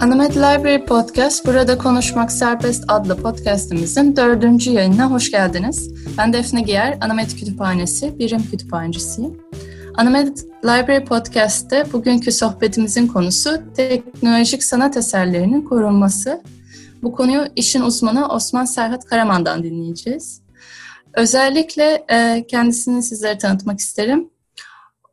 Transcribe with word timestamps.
Anamet 0.00 0.36
Library 0.36 0.84
Podcast, 0.84 1.46
Burada 1.46 1.78
Konuşmak 1.78 2.32
Serbest 2.32 2.84
adlı 2.88 3.16
podcastimizin 3.16 4.16
dördüncü 4.16 4.70
yayınına 4.70 5.10
hoş 5.10 5.30
geldiniz. 5.30 5.90
Ben 6.18 6.32
Defne 6.32 6.60
Giyer, 6.60 6.98
Anamet 7.00 7.36
Kütüphanesi, 7.36 8.18
birim 8.18 8.42
kütüphanecisiyim. 8.50 9.40
Anamet 9.94 10.44
Library 10.64 11.04
Podcast'te 11.04 11.92
bugünkü 11.92 12.32
sohbetimizin 12.32 13.06
konusu 13.06 13.50
teknolojik 13.76 14.64
sanat 14.64 14.96
eserlerinin 14.96 15.62
korunması. 15.62 16.42
Bu 17.02 17.12
konuyu 17.12 17.46
işin 17.56 17.80
uzmanı 17.82 18.28
Osman 18.28 18.64
Serhat 18.64 19.04
Karaman'dan 19.04 19.62
dinleyeceğiz. 19.62 20.42
Özellikle 21.14 22.04
e, 22.08 22.46
kendisini 22.48 23.02
sizlere 23.02 23.38
tanıtmak 23.38 23.80
isterim. 23.80 24.30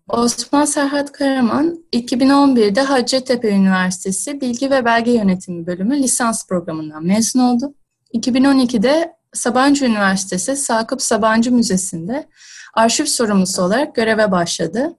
Osman 0.09 0.65
Serhat 0.65 1.11
Karaman, 1.11 1.79
2011'de 1.93 2.81
Hacettepe 2.81 3.49
Üniversitesi 3.49 4.41
Bilgi 4.41 4.71
ve 4.71 4.85
Belge 4.85 5.11
Yönetimi 5.11 5.67
Bölümü 5.67 6.03
lisans 6.03 6.47
programından 6.47 7.05
mezun 7.05 7.39
oldu. 7.39 7.73
2012'de 8.13 9.13
Sabancı 9.33 9.85
Üniversitesi 9.85 10.55
Sakıp 10.55 11.01
Sabancı 11.01 11.51
Müzesi'nde 11.51 12.27
arşiv 12.73 13.05
sorumlusu 13.05 13.61
olarak 13.61 13.95
göreve 13.95 14.31
başladı. 14.31 14.95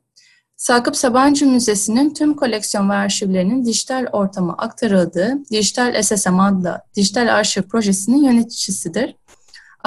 Sakıp 0.57 0.97
Sabancı 0.97 1.47
Müzesi'nin 1.47 2.15
tüm 2.15 2.34
koleksiyon 2.34 2.91
ve 2.91 2.95
arşivlerinin 2.95 3.65
dijital 3.65 4.06
ortama 4.12 4.56
aktarıldığı 4.59 5.39
Dijital 5.51 6.03
SSM 6.03 6.41
adlı 6.41 6.81
dijital 6.97 7.34
arşiv 7.34 7.62
projesinin 7.62 8.25
yöneticisidir. 8.25 9.15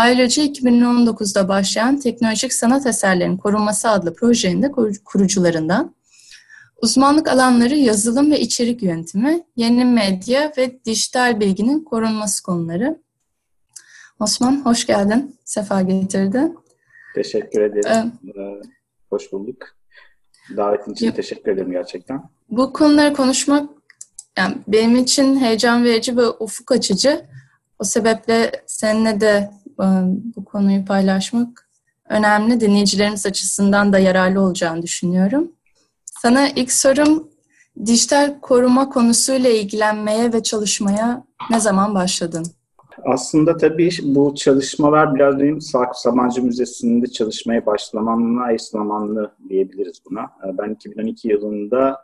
Ayrıca 0.01 0.43
2019'da 0.43 1.47
başlayan 1.47 1.99
Teknolojik 1.99 2.53
Sanat 2.53 2.85
Eserlerinin 2.85 3.37
Korunması 3.37 3.89
adlı 3.89 4.13
projenin 4.13 4.63
de 4.63 4.71
kurucularından. 5.05 5.95
Uzmanlık 6.81 7.27
alanları 7.27 7.75
yazılım 7.75 8.31
ve 8.31 8.39
içerik 8.39 8.83
yönetimi, 8.83 9.43
yeni 9.55 9.85
medya 9.85 10.53
ve 10.57 10.85
dijital 10.85 11.39
bilginin 11.39 11.83
korunması 11.83 12.43
konuları. 12.43 13.01
Osman 14.19 14.65
hoş 14.65 14.87
geldin, 14.87 15.39
sefa 15.45 15.81
getirdin. 15.81 16.57
Teşekkür 17.15 17.61
ederim. 17.61 18.11
Ee, 18.37 18.61
hoş 19.09 19.31
bulduk. 19.31 19.57
Davetin 20.57 20.93
için 20.93 21.11
teşekkür 21.11 21.51
ederim 21.51 21.71
gerçekten. 21.71 22.23
Bu 22.49 22.73
konuları 22.73 23.13
konuşmak 23.13 23.69
yani 24.37 24.57
benim 24.67 24.95
için 24.95 25.39
heyecan 25.39 25.83
verici 25.83 26.17
ve 26.17 26.29
ufuk 26.29 26.71
açıcı. 26.71 27.25
O 27.79 27.83
sebeple 27.83 28.51
seninle 28.65 29.21
de 29.21 29.51
bu 30.35 30.45
konuyu 30.45 30.85
paylaşmak 30.85 31.69
önemli. 32.09 32.61
Dinleyicilerimiz 32.61 33.25
açısından 33.25 33.93
da 33.93 33.99
yararlı 33.99 34.41
olacağını 34.41 34.81
düşünüyorum. 34.81 35.51
Sana 36.05 36.49
ilk 36.49 36.71
sorum 36.71 37.27
dijital 37.85 38.39
koruma 38.41 38.89
konusuyla 38.89 39.49
ilgilenmeye 39.49 40.33
ve 40.33 40.43
çalışmaya 40.43 41.23
ne 41.49 41.59
zaman 41.59 41.95
başladın? 41.95 42.45
Aslında 43.05 43.57
tabii 43.57 43.89
bu 44.03 44.35
çalışmalar 44.35 45.15
biraz 45.15 45.39
benim 45.39 45.61
Sakıp 45.61 45.95
Sabancı 45.95 46.43
Müzesi'nde 46.43 47.07
çalışmaya 47.07 47.65
başlamamla 47.65 48.53
eş 48.53 48.61
zamanlı 48.61 49.31
diyebiliriz 49.49 50.01
buna. 50.09 50.21
E, 50.21 50.57
ben 50.57 50.73
2012 50.73 51.27
yılında 51.27 51.97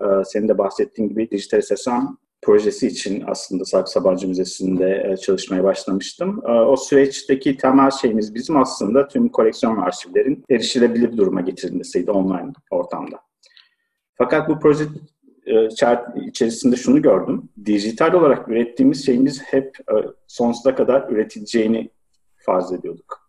e, 0.00 0.04
senin 0.24 0.48
de 0.48 0.58
bahsettiğin 0.58 1.08
gibi 1.08 1.30
Dijital 1.30 1.60
SSM 1.60 1.90
projesi 2.44 2.86
için 2.86 3.24
aslında 3.26 3.64
Sakıp 3.64 3.88
Sabancı 3.88 4.28
Müzesi'nde 4.28 5.10
e, 5.10 5.16
çalışmaya 5.16 5.64
başlamıştım. 5.64 6.42
E, 6.46 6.50
o 6.50 6.76
süreçteki 6.76 7.56
temel 7.56 7.90
şeyimiz 7.90 8.34
bizim 8.34 8.56
aslında 8.56 9.08
tüm 9.08 9.28
koleksiyon 9.28 9.76
arşivlerin 9.76 10.44
erişilebilir 10.50 11.16
duruma 11.16 11.40
getirilmesiydi 11.40 12.10
online 12.10 12.52
ortamda. 12.70 13.16
Fakat 14.14 14.48
bu 14.48 14.58
proje 14.58 14.84
e, 15.46 15.68
içerisinde 16.26 16.76
şunu 16.76 17.02
gördüm. 17.02 17.48
Dijital 17.66 18.12
olarak 18.12 18.48
ürettiğimiz 18.48 19.06
şeyimiz 19.06 19.42
hep 19.42 19.76
sonsuza 20.26 20.74
kadar 20.74 21.08
üretileceğini 21.08 21.90
farz 22.36 22.72
ediyorduk. 22.72 23.23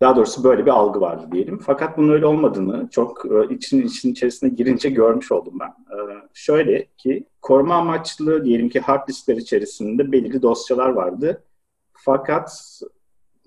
Daha 0.00 0.16
doğrusu 0.16 0.44
böyle 0.44 0.66
bir 0.66 0.70
algı 0.70 1.00
vardı 1.00 1.28
diyelim. 1.32 1.58
Fakat 1.58 1.98
bunun 1.98 2.12
öyle 2.12 2.26
olmadığını 2.26 2.88
çok 2.90 3.24
e, 3.26 3.54
için 3.54 3.82
için 3.82 4.12
içerisine 4.12 4.50
girince 4.50 4.90
görmüş 4.90 5.32
oldum 5.32 5.54
ben. 5.60 5.68
E, 5.68 5.96
şöyle 6.34 6.86
ki 6.98 7.24
koruma 7.42 7.74
amaçlı 7.74 8.44
diyelim 8.44 8.68
ki 8.68 8.80
hard 8.80 9.08
diskler 9.08 9.36
içerisinde 9.36 10.12
belirli 10.12 10.42
dosyalar 10.42 10.88
vardı. 10.88 11.44
Fakat 11.92 12.80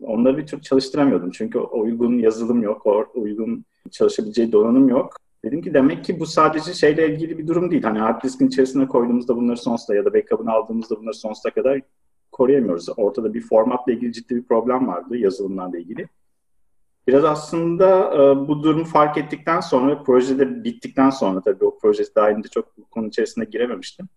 onları 0.01 0.37
bir 0.37 0.47
türlü 0.47 0.61
çalıştıramıyordum. 0.61 1.31
Çünkü 1.31 1.59
uygun 1.59 2.19
yazılım 2.19 2.63
yok, 2.63 2.85
uygun 3.15 3.65
çalışabileceği 3.91 4.51
donanım 4.51 4.89
yok. 4.89 5.13
Dedim 5.45 5.61
ki 5.61 5.73
demek 5.73 6.05
ki 6.05 6.19
bu 6.19 6.25
sadece 6.25 6.73
şeyle 6.73 7.13
ilgili 7.13 7.37
bir 7.37 7.47
durum 7.47 7.71
değil. 7.71 7.83
Hani 7.83 7.99
hard 7.99 8.23
diskin 8.23 8.47
içerisine 8.47 8.87
koyduğumuzda 8.87 9.35
bunları 9.35 9.57
sonsuza 9.57 9.95
ya 9.95 10.05
da 10.05 10.13
backup'ını 10.13 10.51
aldığımızda 10.51 10.95
bunları 10.99 11.13
sonsuza 11.13 11.49
kadar 11.49 11.81
koruyamıyoruz. 12.31 12.89
Ortada 12.97 13.33
bir 13.33 13.41
formatla 13.41 13.93
ilgili 13.93 14.13
ciddi 14.13 14.35
bir 14.35 14.43
problem 14.43 14.87
vardı 14.87 15.17
yazılımlarla 15.17 15.77
ilgili. 15.77 16.07
Biraz 17.07 17.23
aslında 17.23 18.13
e, 18.13 18.47
bu 18.47 18.63
durumu 18.63 18.85
fark 18.85 19.17
ettikten 19.17 19.59
sonra, 19.59 20.03
projede 20.03 20.63
bittikten 20.63 21.09
sonra 21.09 21.41
tabii 21.41 21.65
o 21.65 21.77
proje 21.77 22.03
dahilinde 22.15 22.47
çok 22.47 22.77
bu 22.77 22.85
konu 22.85 23.07
içerisine 23.07 23.45
girememiştim. 23.45 24.09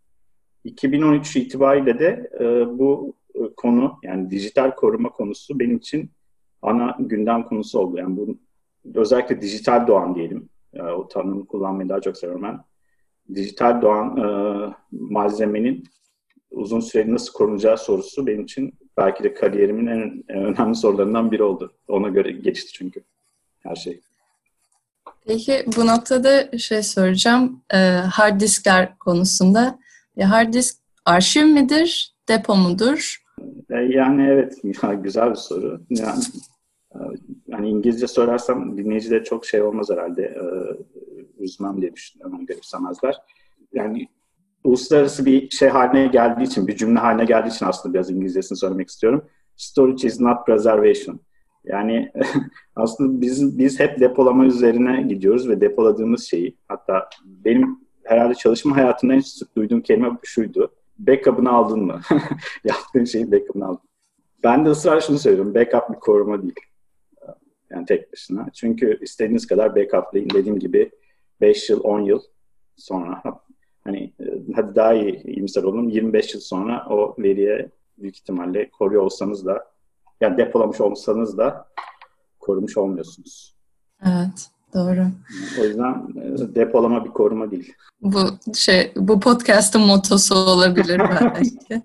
2013 0.65 1.37
itibariyle 1.37 1.99
de 1.99 2.31
e, 2.41 2.45
bu 2.79 3.15
e, 3.35 3.41
konu 3.57 3.99
yani 4.03 4.31
dijital 4.31 4.75
koruma 4.75 5.09
konusu 5.09 5.59
benim 5.59 5.77
için 5.77 6.11
ana 6.63 6.97
gündem 6.99 7.43
konusu 7.43 7.79
oldu. 7.79 7.97
Yani 7.97 8.17
bu 8.17 8.39
özellikle 8.95 9.41
dijital 9.41 9.87
doğan 9.87 10.15
diyelim. 10.15 10.49
O 10.97 11.09
tanımı 11.09 11.47
kullanmayı 11.47 11.89
daha 11.89 12.01
çok 12.01 12.17
seviyorum 12.17 12.43
ben. 12.43 12.61
Dijital 13.35 13.83
doğan 13.83 14.19
malzemenin 14.93 15.85
uzun 16.51 16.81
süreli 16.81 17.15
nasıl 17.15 17.33
korunacağı 17.33 17.79
sorusu 17.79 18.27
benim 18.27 18.43
için 18.43 18.75
belki 18.97 19.25
de 19.25 19.35
kariyerimin 19.35 19.87
en, 19.87 20.25
en 20.29 20.45
önemli 20.45 20.75
sorularından 20.75 21.31
biri 21.31 21.43
oldu. 21.43 21.73
Ona 21.89 22.09
göre 22.09 22.31
geçti 22.31 22.73
çünkü 22.73 23.03
her 23.63 23.77
şey. 23.77 24.01
Peki 25.27 25.65
bu 25.77 25.87
noktada 25.87 26.59
şey 26.59 26.83
soracağım. 26.83 27.63
E, 27.75 27.77
hard 28.13 28.41
diskler 28.41 28.99
konusunda. 28.99 29.79
Ya 30.17 30.31
hard 30.31 30.53
disk 30.53 30.77
arşiv 31.05 31.45
midir, 31.45 32.15
depo 32.29 32.57
mudur? 32.57 33.23
E, 33.71 33.75
yani 33.75 34.23
evet, 34.31 34.59
güzel 35.03 35.31
bir 35.31 35.37
soru. 35.37 35.81
Yani, 35.91 36.23
e, 36.95 36.99
yani 37.47 37.69
İngilizce 37.69 38.07
söylersem 38.07 38.79
dinleyicilere 38.79 39.25
çok 39.25 39.47
şey 39.47 39.63
olmaz 39.63 39.91
herhalde. 39.91 40.23
E, 40.23 40.45
üzmem 41.39 41.81
diye 41.81 41.93
düşünüyorum, 41.93 42.47
garipsemezler. 42.47 43.17
Yani 43.73 44.09
uluslararası 44.67 45.27
bir 45.27 45.51
şey 45.51 45.69
haline 45.69 46.07
geldiği 46.07 46.43
için, 46.43 46.67
bir 46.67 46.77
cümle 46.77 46.99
haline 46.99 47.25
geldiği 47.25 47.49
için 47.49 47.67
aslında 47.67 47.95
biraz 47.95 48.11
İngilizcesini 48.11 48.59
söylemek 48.59 48.89
istiyorum. 48.89 49.25
Storage 49.57 50.09
is 50.09 50.21
not 50.21 50.47
preservation. 50.47 51.21
Yani 51.65 52.13
aslında 52.77 53.21
biz 53.21 53.59
biz 53.59 53.81
hep 53.81 54.01
depolama 54.01 54.45
üzerine 54.45 55.03
gidiyoruz 55.03 55.49
ve 55.49 55.61
depoladığımız 55.61 56.25
şeyi 56.25 56.57
hatta 56.69 57.09
benim 57.25 57.79
herhalde 58.05 58.35
çalışma 58.35 58.77
hayatında 58.77 59.15
en 59.15 59.21
sık 59.21 59.57
duyduğum 59.57 59.81
kelime 59.81 60.11
şuydu. 60.23 60.73
Backup'ını 60.99 61.51
aldın 61.51 61.81
mı? 61.81 62.01
Yaptığın 62.65 63.05
şeyi 63.05 63.33
backup'ını 63.33 63.67
aldın. 63.67 63.89
Ben 64.45 64.67
de 64.67 64.71
ısrar 64.71 65.01
şunu 65.01 65.19
söylüyorum. 65.19 65.55
Backup 65.55 65.91
bir 65.91 66.01
koruma 66.01 66.43
değil. 66.43 66.55
Yani 67.71 67.87
tek 67.87 68.13
başına. 68.13 68.47
Çünkü 68.55 68.99
istediğiniz 69.03 69.47
kadar 69.47 69.77
backup'layın. 69.77 70.31
Dediğim 70.31 70.59
gibi 70.59 70.91
5 71.41 71.71
yıl, 71.71 71.81
10 71.85 72.01
yıl 72.01 72.21
sonra 72.77 73.23
hadi 74.57 74.75
daha 74.75 74.95
iyi 74.95 75.23
iyimser 75.23 75.63
olun 75.63 75.89
25 75.89 76.35
yıl 76.35 76.41
sonra 76.41 76.87
o 76.91 77.15
veriye 77.19 77.71
büyük 77.99 78.17
ihtimalle 78.17 78.71
koruyor 78.71 79.03
olsanız 79.03 79.47
da 79.47 79.65
yani 80.21 80.39
depolamış 80.39 80.81
olsanız 80.81 81.39
da 81.39 81.69
korumuş 82.41 82.77
olmuyorsunuz. 82.77 83.55
Evet, 84.03 84.51
doğru. 84.75 85.07
O 85.61 85.65
yüzden 85.65 86.09
e, 86.17 86.55
depolama 86.55 87.05
bir 87.05 87.11
koruma 87.11 87.51
değil. 87.51 87.73
Bu 88.03 88.19
şey 88.55 88.93
bu 88.97 89.21
podcast'ın 89.21 89.83
motosu 89.83 90.35
olabilir 90.35 90.99
belki. 90.99 91.51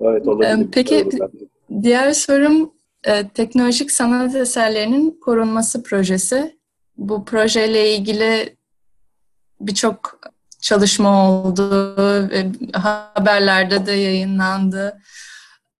evet 0.00 0.28
olabilir. 0.28 0.68
Peki 0.72 1.08
diğer 1.82 2.12
sorum 2.12 2.72
e, 3.04 3.28
teknolojik 3.28 3.92
sanat 3.92 4.34
eserlerinin 4.34 5.20
korunması 5.20 5.82
projesi. 5.82 6.58
Bu 6.96 7.24
projeyle 7.24 7.94
ilgili 7.94 8.56
birçok 9.60 10.20
çalışma 10.60 11.30
oldu, 11.30 11.96
haberlerde 12.72 13.86
de 13.86 13.92
yayınlandı. 13.92 14.98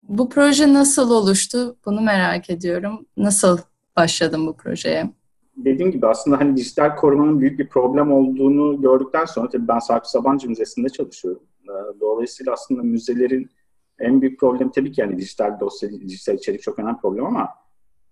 Bu 0.03 0.29
proje 0.29 0.73
nasıl 0.73 1.11
oluştu? 1.11 1.77
Bunu 1.85 2.01
merak 2.01 2.51
ediyorum. 2.51 3.07
Nasıl 3.17 3.59
başladın 3.97 4.47
bu 4.47 4.57
projeye? 4.57 5.11
Dediğim 5.57 5.93
gibi 5.93 6.07
aslında 6.07 6.41
hani 6.41 6.57
dijital 6.57 6.97
korumanın 6.97 7.41
büyük 7.41 7.59
bir 7.59 7.69
problem 7.69 8.13
olduğunu 8.13 8.81
gördükten 8.83 9.25
sonra 9.25 9.49
tabii 9.49 9.69
ben 9.69 9.79
Sakıp 9.79 10.07
Sabancı 10.07 10.49
Müzesi'nde 10.49 10.89
çalışıyorum. 10.89 11.43
Ee, 11.65 12.01
dolayısıyla 12.01 12.53
aslında 12.53 12.83
müzelerin 12.83 13.51
en 13.99 14.21
büyük 14.21 14.41
problemi 14.41 14.73
tabii 14.73 14.93
ki 14.93 15.01
yani 15.01 15.19
dijital 15.19 15.61
dosya, 15.61 15.91
dijital 15.91 16.35
içerik 16.35 16.63
çok 16.63 16.79
önemli 16.79 16.97
problem 16.97 17.27
ama 17.27 17.49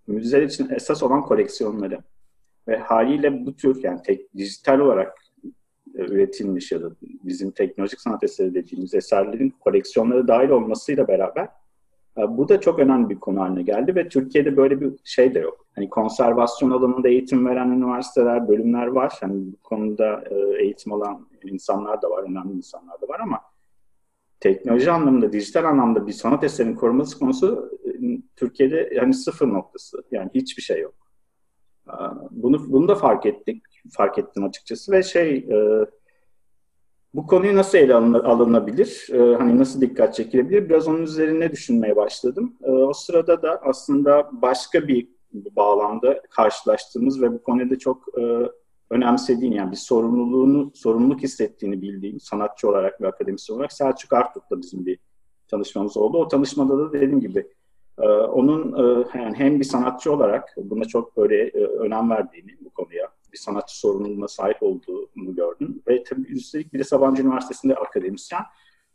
müzeler 0.07 0.43
için 0.43 0.69
esas 0.69 1.03
olan 1.03 1.21
koleksiyonları. 1.21 1.99
Ve 2.67 2.77
haliyle 2.77 3.45
bu 3.45 3.55
tür 3.55 3.83
yani 3.83 4.01
tek, 4.01 4.33
dijital 4.37 4.79
olarak 4.79 5.26
üretilmiş 6.01 6.71
ya 6.71 6.81
da 6.81 6.91
bizim 7.01 7.51
teknolojik 7.51 8.01
sanat 8.01 8.23
eseri 8.23 8.53
dediğimiz 8.53 8.93
eserlerin 8.93 9.53
koleksiyonlara 9.59 10.27
dahil 10.27 10.49
olmasıyla 10.49 11.07
beraber 11.07 11.47
e, 12.17 12.37
bu 12.37 12.49
da 12.49 12.59
çok 12.59 12.79
önemli 12.79 13.09
bir 13.09 13.19
konu 13.19 13.41
haline 13.41 13.61
geldi 13.61 13.95
ve 13.95 14.09
Türkiye'de 14.09 14.57
böyle 14.57 14.81
bir 14.81 14.93
şey 15.03 15.33
de 15.35 15.39
yok. 15.39 15.65
Hani 15.75 15.89
konservasyon 15.89 16.71
alanında 16.71 17.09
eğitim 17.09 17.45
veren 17.45 17.69
üniversiteler, 17.69 18.47
bölümler 18.47 18.87
var. 18.87 19.17
Hani 19.21 19.51
bu 19.51 19.57
konuda 19.63 20.23
e, 20.29 20.63
eğitim 20.63 20.93
alan 20.93 21.27
insanlar 21.43 22.01
da 22.01 22.09
var, 22.09 22.23
önemli 22.23 22.53
insanlar 22.53 23.01
da 23.01 23.07
var 23.07 23.19
ama 23.19 23.41
teknoloji 24.39 24.91
anlamında, 24.91 25.33
dijital 25.33 25.63
anlamda 25.63 26.07
bir 26.07 26.11
sanat 26.11 26.43
eserinin 26.43 26.75
korunması 26.75 27.19
konusu 27.19 27.71
Türkiye'de 28.35 28.89
yani 28.95 29.13
sıfır 29.13 29.47
noktası. 29.47 30.03
Yani 30.11 30.29
hiçbir 30.33 30.61
şey 30.61 30.81
yok. 30.81 30.93
Bunu 32.31 32.71
bunu 32.71 32.87
da 32.87 32.95
fark 32.95 33.25
ettik. 33.25 33.63
Fark 33.91 34.17
ettim 34.17 34.43
açıkçası 34.43 34.91
ve 34.91 35.03
şey 35.03 35.37
e, 35.37 35.85
bu 37.13 37.27
konuyu 37.27 37.55
nasıl 37.55 37.77
ele 37.77 37.95
alınabilir? 37.95 39.07
E, 39.13 39.35
hani 39.35 39.59
nasıl 39.59 39.81
dikkat 39.81 40.15
çekilebilir? 40.15 40.69
Biraz 40.69 40.87
onun 40.87 41.03
üzerine 41.03 41.51
düşünmeye 41.51 41.95
başladım. 41.95 42.57
E, 42.63 42.71
o 42.71 42.93
sırada 42.93 43.41
da 43.41 43.61
aslında 43.63 44.29
başka 44.31 44.87
bir 44.87 45.07
bağlamda 45.33 46.21
karşılaştığımız 46.29 47.21
ve 47.21 47.33
bu 47.33 47.43
konuda 47.43 47.79
çok 47.79 48.05
önemsediğin 48.89 49.51
yani 49.51 49.71
bir 49.71 49.77
sorumluluğunu, 49.77 50.71
sorumluluk 50.75 51.23
hissettiğini 51.23 51.81
bildiğim 51.81 52.19
sanatçı 52.19 52.69
olarak 52.69 53.01
ve 53.01 53.07
akademisyen 53.07 53.55
olarak 53.55 53.73
Selçuk 53.73 54.13
Artuk'la 54.13 54.61
bizim 54.61 54.85
bir 54.85 54.99
tanışmamız 55.47 55.97
oldu. 55.97 56.17
O 56.17 56.27
tanışmada 56.27 56.77
da 56.77 56.93
dediğim 56.93 57.19
gibi 57.19 57.47
ee, 58.01 58.07
onun 58.07 58.73
e, 58.73 59.07
yani 59.17 59.35
hem 59.35 59.59
bir 59.59 59.65
sanatçı 59.65 60.13
olarak 60.13 60.55
buna 60.57 60.85
çok 60.85 61.17
böyle 61.17 61.47
e, 61.47 61.65
önem 61.65 62.09
verdiğini 62.09 62.57
bu 62.61 62.69
konuya, 62.69 63.06
bir 63.33 63.37
sanatçı 63.37 63.79
sorumluluğuna 63.79 64.27
sahip 64.27 64.63
olduğunu 64.63 65.35
gördüm. 65.35 65.83
Ve 65.87 66.03
tabii 66.03 66.21
üstelik 66.21 66.73
bir 66.73 66.79
de 66.79 66.83
Sabancı 66.83 67.21
Üniversitesi'nde 67.23 67.75
akademisyen. 67.75 68.41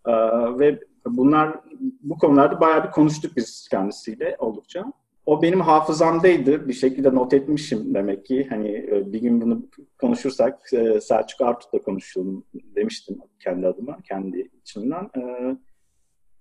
Ee, 0.07 0.13
ve 0.59 0.81
bunlar 1.07 1.61
bu 2.03 2.19
konularda 2.19 2.61
bayağı 2.61 2.85
bir 2.85 2.91
konuştuk 2.91 3.33
biz 3.37 3.69
kendisiyle 3.71 4.37
oldukça. 4.39 4.93
O 5.27 5.43
benim 5.43 5.61
hafızamdaydı. 5.61 6.69
Bir 6.69 6.73
şekilde 6.73 7.15
not 7.15 7.35
etmişim 7.35 7.95
demek 7.95 8.27
ki. 8.27 8.47
Hani 8.51 8.69
e, 8.69 9.13
bir 9.13 9.21
gün 9.21 9.41
bunu 9.41 9.63
konuşursak 10.01 10.69
Selçuk 11.03 11.41
Artut'la 11.41 11.79
konuşalım 11.79 12.45
demiştim 12.55 13.19
kendi 13.41 13.67
adıma, 13.67 13.99
kendi 14.03 14.51
içimden. 14.63 15.11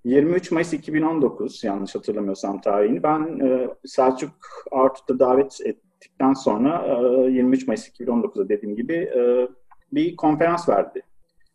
23 0.04 0.52
Mayıs 0.52 0.74
2019 0.74 1.64
yanlış 1.64 1.96
hatırlamıyorsam 1.96 2.62
tarihini. 2.62 3.04
Ben 3.04 3.40
e, 3.40 3.68
Selçuk 3.86 4.32
Artut'ta 4.72 5.20
davet 5.20 5.60
ettikten 6.02 6.34
sonra 6.34 6.86
e, 7.28 7.32
23 7.32 7.68
Mayıs 7.68 7.90
2019'da 7.90 8.50
dediğim 8.50 8.76
gibi 8.76 8.94
e, 8.94 9.48
bir 9.94 10.16
konferans 10.16 10.70
verdi. 10.70 11.02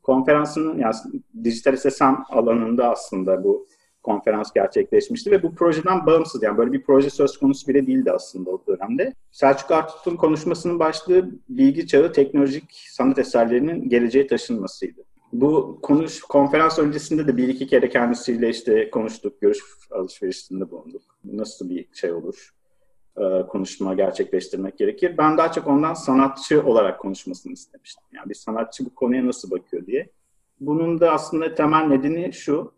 Konferansın 0.02 0.78
yani 0.78 0.94
dijital 1.44 1.76
SSM 1.76 2.14
alanında 2.28 2.90
aslında 2.90 3.44
bu 3.44 3.66
konferans 4.02 4.52
gerçekleşmişti 4.52 5.30
ve 5.30 5.42
bu 5.42 5.54
projeden 5.54 6.06
bağımsız 6.06 6.42
yani 6.42 6.58
böyle 6.58 6.72
bir 6.72 6.82
proje 6.82 7.10
söz 7.10 7.38
konusu 7.38 7.68
bile 7.68 7.86
değildi 7.86 8.12
aslında 8.12 8.50
o 8.50 8.62
dönemde. 8.66 9.12
Selçuk 9.30 9.70
Artut'un 9.70 10.16
konuşmasının 10.16 10.78
başlığı 10.78 11.30
bilgi 11.48 11.86
çağı 11.86 12.12
teknolojik 12.12 12.86
sanat 12.90 13.18
eserlerinin 13.18 13.88
geleceğe 13.88 14.26
taşınmasıydı 14.26 15.02
bu 15.32 15.78
konuş 15.82 16.20
konferans 16.20 16.78
öncesinde 16.78 17.26
de 17.26 17.36
bir 17.36 17.48
iki 17.48 17.66
kere 17.66 17.88
kendisiyle 17.88 18.50
işte 18.50 18.90
konuştuk, 18.90 19.40
görüş 19.40 19.58
alışverişinde 19.90 20.70
bulunduk. 20.70 21.02
Nasıl 21.24 21.70
bir 21.70 21.86
şey 21.92 22.12
olur? 22.12 22.55
Ee, 23.18 23.46
konuşma 23.48 23.94
gerçekleştirmek 23.94 24.78
gerekir. 24.78 25.18
Ben 25.18 25.38
daha 25.38 25.52
çok 25.52 25.66
ondan 25.66 25.94
sanatçı 25.94 26.66
olarak 26.66 27.00
konuşmasını 27.00 27.52
istemiştim. 27.52 28.04
Yani 28.12 28.28
bir 28.28 28.34
sanatçı 28.34 28.84
bu 28.84 28.94
konuya 28.94 29.26
nasıl 29.26 29.50
bakıyor 29.50 29.86
diye. 29.86 30.10
Bunun 30.60 31.00
da 31.00 31.12
aslında 31.12 31.54
temel 31.54 31.86
nedeni 31.86 32.32
şu. 32.32 32.72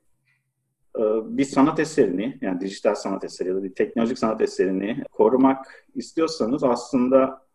E, 0.98 1.02
bir 1.24 1.44
sanat 1.44 1.80
eserini, 1.80 2.38
yani 2.40 2.60
dijital 2.60 2.94
sanat 2.94 3.24
eseri 3.24 3.48
ya 3.48 3.54
da 3.54 3.62
bir 3.62 3.74
teknolojik 3.74 4.18
sanat 4.18 4.40
eserini 4.40 5.04
korumak 5.12 5.86
istiyorsanız 5.94 6.64
aslında 6.64 7.46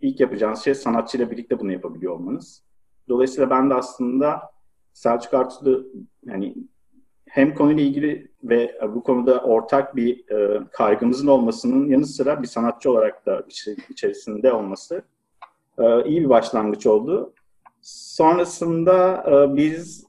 ilk 0.00 0.20
yapacağınız 0.20 0.64
şey 0.64 0.74
sanatçıyla 0.74 1.30
birlikte 1.30 1.60
bunu 1.60 1.72
yapabiliyor 1.72 2.12
olmanız. 2.12 2.62
Dolayısıyla 3.08 3.50
ben 3.50 3.70
de 3.70 3.74
aslında 3.74 4.42
Selçuk 4.92 5.34
Artus'u 5.34 5.92
yani 6.24 6.54
hem 7.36 7.54
konuyla 7.54 7.82
ilgili 7.82 8.28
ve 8.44 8.80
bu 8.94 9.02
konuda 9.02 9.40
ortak 9.40 9.96
bir 9.96 10.30
e, 10.30 10.60
kaygımızın 10.72 11.26
olmasının 11.26 11.88
yanı 11.88 12.06
sıra 12.06 12.42
bir 12.42 12.46
sanatçı 12.46 12.90
olarak 12.90 13.26
da 13.26 13.42
içerisinde 13.90 14.52
olması 14.52 15.02
e, 15.78 16.04
iyi 16.04 16.20
bir 16.20 16.28
başlangıç 16.28 16.86
oldu. 16.86 17.32
Sonrasında 17.82 19.24
e, 19.30 19.56
biz 19.56 20.06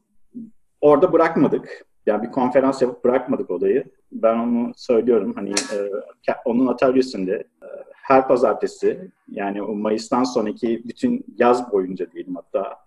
orada 0.81 1.13
bırakmadık. 1.13 1.85
Yani 2.05 2.23
bir 2.23 2.31
konferans 2.31 2.81
yapıp 2.81 3.03
bırakmadık 3.03 3.51
odayı. 3.51 3.83
Ben 4.11 4.37
onu 4.37 4.71
söylüyorum. 4.75 5.33
Hani 5.35 5.49
e, 5.49 5.77
onun 6.45 6.67
atölyesinde 6.67 7.33
e, 7.33 7.67
her 7.93 8.27
pazartesi 8.27 9.11
yani 9.27 9.63
o 9.63 9.75
Mayıs'tan 9.75 10.23
sonraki 10.23 10.81
bütün 10.85 11.25
yaz 11.37 11.71
boyunca 11.71 12.11
diyelim 12.11 12.35
hatta 12.35 12.86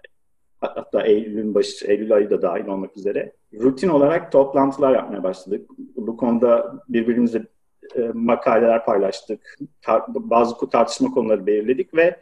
hatta 0.60 1.02
Eylül'ün 1.02 1.54
başı, 1.54 1.86
Eylül 1.86 2.12
ayı 2.12 2.30
da 2.30 2.42
dahil 2.42 2.66
olmak 2.66 2.96
üzere 2.96 3.32
rutin 3.54 3.88
olarak 3.88 4.32
toplantılar 4.32 4.94
yapmaya 4.94 5.22
başladık. 5.22 5.70
Bu 5.96 6.16
konuda 6.16 6.74
birbirimizle 6.88 7.46
e, 7.96 8.00
makaleler 8.14 8.84
paylaştık. 8.84 9.58
Tar- 9.82 10.04
bazı 10.08 10.70
tartışma 10.70 11.10
konuları 11.10 11.46
belirledik 11.46 11.94
ve 11.94 12.16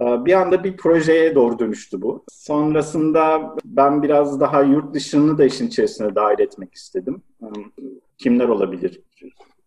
e, 0.00 0.24
bir 0.24 0.32
anda 0.32 0.64
bir 0.64 0.76
projeye 0.76 1.34
doğru 1.34 1.58
dönüştü 1.58 2.02
bu. 2.02 2.24
Sonrasında 2.28 3.56
ben 3.64 4.02
biraz 4.02 4.40
daha 4.40 4.62
yurt 4.62 4.94
dışını 4.94 5.38
da 5.38 5.44
işin 5.44 5.66
içerisine 5.66 6.14
dahil 6.14 6.38
etmek 6.38 6.74
istedim. 6.74 7.22
E, 7.42 7.46
kimler 8.18 8.48
olabilir 8.48 9.00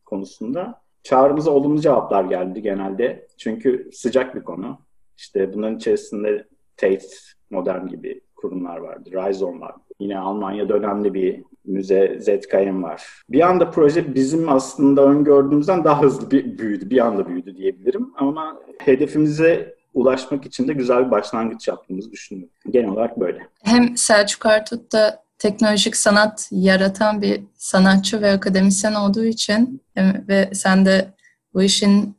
konusunda. 0.06 0.84
Çağrımıza 1.04 1.52
olumlu 1.52 1.82
cevaplar 1.82 2.24
geldi 2.24 2.62
genelde. 2.62 3.28
Çünkü 3.38 3.90
sıcak 3.94 4.36
bir 4.36 4.44
konu. 4.44 4.80
İşte 5.18 5.54
bunların 5.54 5.78
içerisinde 5.78 6.48
Tate 6.84 7.08
Modern 7.50 7.88
gibi 7.88 8.22
kurumlar 8.36 8.78
vardı. 8.78 9.10
Rhizome 9.14 9.60
var. 9.60 9.76
Yine 10.00 10.20
Almanya'da 10.20 10.74
önemli 10.74 11.14
bir 11.14 11.44
müze 11.66 12.20
ZKM 12.20 12.84
var. 12.84 13.04
Bir 13.30 13.42
anda 13.42 13.70
proje 13.70 14.16
bizim 14.16 14.50
aslında 14.50 15.06
öngördüğümüzden 15.06 15.84
daha 15.84 16.02
hızlı 16.02 16.32
bir 16.32 16.58
büyüdü. 16.58 16.90
Bir 16.90 17.06
anda 17.06 17.28
büyüdü 17.28 17.58
diyebilirim. 17.58 18.14
Ama 18.18 18.60
hedefimize 18.78 19.76
ulaşmak 19.94 20.46
için 20.46 20.68
de 20.68 20.74
güzel 20.74 21.06
bir 21.06 21.12
başlangıç 21.12 21.68
yaptığımızı 21.68 22.12
düşünüyorum. 22.12 22.54
Genel 22.70 22.90
olarak 22.90 23.20
böyle. 23.20 23.48
Hem 23.64 23.98
Selçuk 23.98 24.46
Artut 24.46 24.94
teknolojik 25.38 25.96
sanat 25.96 26.50
yaratan 26.52 27.22
bir 27.22 27.42
sanatçı 27.58 28.22
ve 28.22 28.32
akademisyen 28.32 28.94
olduğu 28.94 29.26
için 29.26 29.82
ve 29.98 30.50
sen 30.54 30.86
de 30.86 31.14
bu 31.54 31.64
işin 31.64 32.16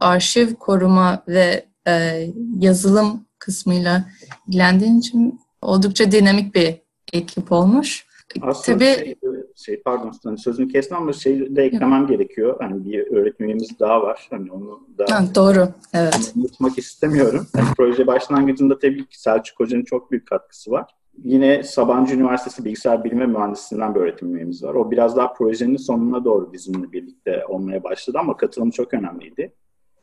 arşiv 0.00 0.54
koruma 0.54 1.22
ve 1.28 1.64
e, 1.86 2.26
yazılım 2.58 3.24
kısmıyla 3.44 4.04
ilgilendiğin 4.48 4.98
için 4.98 5.40
oldukça 5.62 6.12
dinamik 6.12 6.54
bir 6.54 6.74
ekip 7.12 7.52
olmuş. 7.52 8.06
Aslında 8.42 8.78
Tabii, 8.78 9.04
şey, 9.04 9.14
şey 9.56 9.82
pardon 9.82 10.12
hani 10.24 10.38
sözünü 10.38 10.68
kestim 10.68 10.96
ama 10.96 11.12
şey 11.12 11.56
de 11.56 11.62
eklemem 11.62 12.00
yok. 12.00 12.08
gerekiyor. 12.08 12.56
Hani 12.60 12.84
bir 12.84 13.06
öğretmenimiz 13.06 13.80
daha 13.80 14.02
var. 14.02 14.26
Hani 14.30 14.52
onu 14.52 14.80
da 14.98 15.04
ha, 15.10 15.24
doğru. 15.34 15.68
Evet. 15.94 16.32
unutmak 16.36 16.78
istemiyorum. 16.78 17.46
Yani 17.56 17.68
proje 17.76 18.06
başlangıcında 18.06 18.78
tabii 18.78 19.06
ki 19.06 19.20
Selçuk 19.20 19.60
Hoca'nın 19.60 19.84
çok 19.84 20.10
büyük 20.10 20.26
katkısı 20.26 20.70
var. 20.70 20.90
Yine 21.24 21.62
Sabancı 21.62 22.14
Üniversitesi 22.14 22.64
Bilgisayar 22.64 23.04
Bilimi 23.04 23.26
Mühendisliğinden 23.26 23.94
bir 23.94 24.00
öğretim 24.00 24.36
üyemiz 24.36 24.62
var. 24.64 24.74
O 24.74 24.90
biraz 24.90 25.16
daha 25.16 25.32
projenin 25.32 25.76
sonuna 25.76 26.24
doğru 26.24 26.52
bizimle 26.52 26.92
birlikte 26.92 27.44
olmaya 27.48 27.84
başladı 27.84 28.18
ama 28.20 28.36
katılım 28.36 28.70
çok 28.70 28.94
önemliydi. 28.94 29.52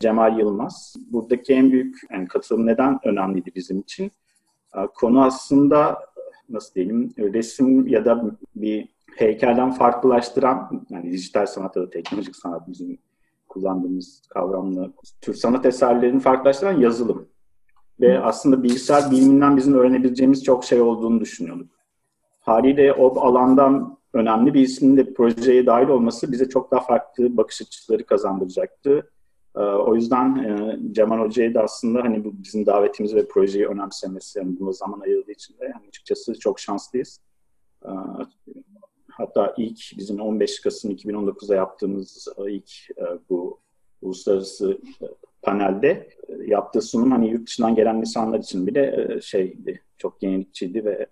Cemal 0.02 0.38
Yılmaz. 0.38 0.96
Buradaki 1.10 1.52
en 1.52 1.72
büyük 1.72 2.00
yani 2.10 2.28
katılım 2.28 2.66
neden 2.66 2.98
önemliydi 3.04 3.52
bizim 3.54 3.80
için? 3.80 4.12
Konu 4.94 5.24
aslında 5.24 5.98
nasıl 6.48 6.74
diyelim 6.74 7.14
resim 7.18 7.86
ya 7.86 8.04
da 8.04 8.36
bir 8.56 8.88
heykelden 9.16 9.70
farklılaştıran 9.70 10.86
yani 10.90 11.12
dijital 11.12 11.46
sanat 11.46 11.76
ya 11.76 11.82
da 11.82 11.90
teknolojik 11.90 12.36
sanat 12.36 12.68
bizim 12.68 12.98
kullandığımız 13.48 14.22
kavramla 14.28 14.90
tür 15.20 15.34
sanat 15.34 15.66
eserlerini 15.66 16.20
farklılaştıran 16.20 16.80
yazılım. 16.80 17.28
Ve 18.00 18.20
aslında 18.20 18.62
bilgisayar 18.62 19.10
biliminden 19.10 19.56
bizim 19.56 19.74
öğrenebileceğimiz 19.74 20.44
çok 20.44 20.64
şey 20.64 20.80
olduğunu 20.80 21.20
düşünüyorduk. 21.20 21.70
Haliyle 22.40 22.92
o 22.92 23.20
alandan 23.20 23.98
önemli 24.12 24.54
bir 24.54 24.60
ismin 24.60 24.96
de 24.96 25.14
projeye 25.14 25.66
dahil 25.66 25.88
olması 25.88 26.32
bize 26.32 26.48
çok 26.48 26.70
daha 26.70 26.80
farklı 26.80 27.36
bakış 27.36 27.62
açıları 27.62 28.06
kazandıracaktı. 28.06 29.10
Ee, 29.56 29.60
o 29.60 29.94
yüzden 29.94 30.36
e, 30.36 30.78
Cemal 30.92 31.18
Hoca'yı 31.18 31.54
da 31.54 31.62
aslında 31.62 32.02
hani 32.02 32.24
bu 32.24 32.32
bizim 32.42 32.66
davetimiz 32.66 33.14
ve 33.14 33.28
projeyi 33.28 33.66
önemsemesi, 33.66 34.38
yani 34.38 34.60
buna 34.60 34.72
zaman 34.72 35.00
ayırdığı 35.00 35.32
için 35.32 35.54
de 35.54 35.64
yani 35.64 35.86
açıkçası 35.88 36.38
çok 36.38 36.60
şanslıyız. 36.60 37.20
Ee, 37.84 37.88
hatta 39.08 39.54
ilk 39.56 39.80
bizim 39.98 40.20
15 40.20 40.60
Kasım 40.60 40.90
2019'da 40.90 41.54
yaptığımız 41.54 42.28
ilk 42.48 42.70
e, 42.98 43.04
bu 43.30 43.60
uluslararası 44.02 44.80
panelde 45.42 46.08
yaptığı 46.46 46.80
sunum 46.80 47.10
hani 47.10 47.30
yurt 47.30 47.46
dışından 47.46 47.74
gelen 47.74 47.96
insanlar 47.96 48.38
için 48.38 48.66
bile 48.66 49.06
e, 49.16 49.20
şeydi, 49.20 49.82
çok 49.98 50.22
yenilikçiydi 50.22 50.84
ve 50.84 51.06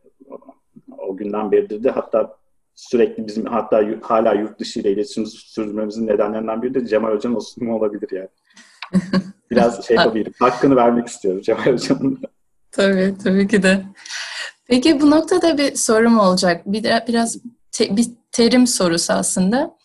o 0.98 1.16
günden 1.16 1.52
beridir 1.52 1.84
de 1.84 1.90
hatta 1.90 2.39
sürekli 2.88 3.26
bizim 3.26 3.46
hatta 3.46 3.82
hala 4.02 4.34
yurt 4.34 4.60
dışı 4.60 4.80
ile 4.80 4.92
iletişim 4.92 5.26
sürdürmemizin 5.26 6.06
nedenlerinden 6.06 6.62
biri 6.62 6.74
de 6.74 6.86
Cemal 6.86 7.14
Hoca'nın 7.14 7.34
o 7.34 7.40
sunumu 7.40 7.76
olabilir 7.76 8.08
yani. 8.12 8.28
Biraz 9.50 9.86
şey 9.86 9.96
yapabilirim. 9.96 10.32
Hakkını 10.38 10.76
vermek 10.76 11.06
istiyorum 11.06 11.42
Cemal 11.42 11.66
Hoca'nın. 11.66 12.20
Tabii, 12.72 13.14
tabii 13.24 13.48
ki 13.48 13.62
de. 13.62 13.82
Peki 14.66 15.00
bu 15.00 15.10
noktada 15.10 15.58
bir 15.58 15.74
sorum 15.74 16.18
olacak. 16.18 16.62
Bir 16.66 16.82
de 16.82 17.04
biraz 17.08 17.38
te, 17.72 17.96
bir 17.96 18.06
terim 18.32 18.66
sorusu 18.66 19.12
aslında. 19.12 19.76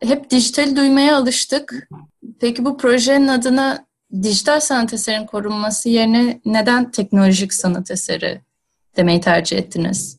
Hep 0.00 0.30
dijital 0.30 0.76
duymaya 0.76 1.16
alıştık. 1.16 1.88
Peki 2.40 2.64
bu 2.64 2.76
projenin 2.76 3.28
adına 3.28 3.86
dijital 4.22 4.60
sanat 4.60 4.92
eserinin 4.94 5.26
korunması 5.26 5.88
yerine 5.88 6.40
neden 6.44 6.90
teknolojik 6.90 7.54
sanat 7.54 7.90
eseri 7.90 8.40
demeyi 8.96 9.20
tercih 9.20 9.58
ettiniz? 9.58 10.18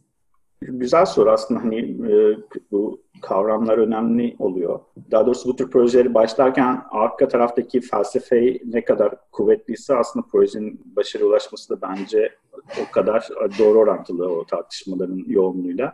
Güzel 0.62 1.06
soru 1.06 1.32
aslında 1.32 1.60
hani 1.60 1.89
e, 2.06 2.38
bu 2.72 3.02
kavramlar 3.22 3.78
önemli 3.78 4.36
oluyor. 4.40 4.80
Daha 5.12 5.26
doğrusu 5.26 5.50
bu 5.50 5.56
tür 5.56 5.72
projeleri 5.72 6.14
başlarken 6.14 6.84
arka 6.92 7.28
taraftaki 7.28 7.82
felsefeyi 7.82 8.62
ne 8.66 8.86
kadar 8.86 9.16
kuvvetliyse 9.32 9.96
aslında 9.96 10.26
projenin 10.32 10.82
başarıya 10.96 11.30
ulaşması 11.30 11.70
da 11.70 11.82
bence 11.90 12.36
o 12.82 12.92
kadar 12.92 13.30
doğru 13.60 13.80
orantılı 13.80 14.32
o 14.32 14.46
tartışmaların 14.46 15.24
yoğunluğuyla. 15.28 15.94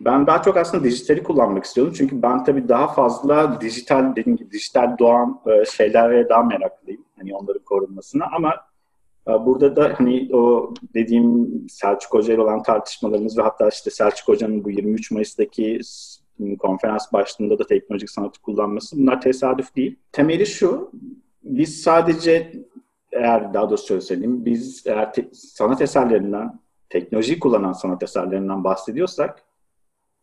Ben 0.00 0.26
daha 0.26 0.42
çok 0.42 0.56
aslında 0.56 0.84
dijitali 0.84 1.22
kullanmak 1.22 1.64
istiyordum. 1.64 1.94
Çünkü 1.96 2.22
ben 2.22 2.44
tabii 2.44 2.68
daha 2.68 2.88
fazla 2.88 3.60
dijital, 3.60 4.16
dediğim 4.16 4.36
gibi 4.36 4.50
dijital 4.50 4.98
doğan 4.98 5.40
e, 5.46 5.64
şeylere 5.64 6.28
daha 6.28 6.42
meraklıyım. 6.42 7.04
Hani 7.18 7.34
onların 7.34 7.64
korunmasına 7.64 8.26
ama 8.36 8.54
Burada 9.28 9.76
da 9.76 9.94
hani 9.98 10.28
o 10.32 10.74
dediğim 10.94 11.48
Selçuk 11.68 12.14
Hoca 12.14 12.34
ile 12.34 12.42
olan 12.42 12.62
tartışmalarımız 12.62 13.38
ve 13.38 13.42
hatta 13.42 13.68
işte 13.68 13.90
Selçuk 13.90 14.28
Hoca'nın 14.28 14.64
bu 14.64 14.70
23 14.70 15.10
Mayıs'taki 15.10 15.80
konferans 16.58 17.12
başlığında 17.12 17.58
da 17.58 17.66
teknolojik 17.66 18.10
sanatı 18.10 18.42
kullanması 18.42 18.98
bunlar 18.98 19.20
tesadüf 19.20 19.76
değil. 19.76 19.96
Temeli 20.12 20.46
şu, 20.46 20.90
biz 21.42 21.82
sadece 21.82 22.52
eğer 23.12 23.54
daha 23.54 23.70
doğrusu 23.70 24.00
söyleyeyim, 24.00 24.44
biz 24.44 24.82
eğer 24.86 25.12
te- 25.12 25.28
sanat 25.32 25.82
eserlerinden, 25.82 26.60
teknolojiyi 26.88 27.38
kullanan 27.38 27.72
sanat 27.72 28.02
eserlerinden 28.02 28.64
bahsediyorsak 28.64 29.42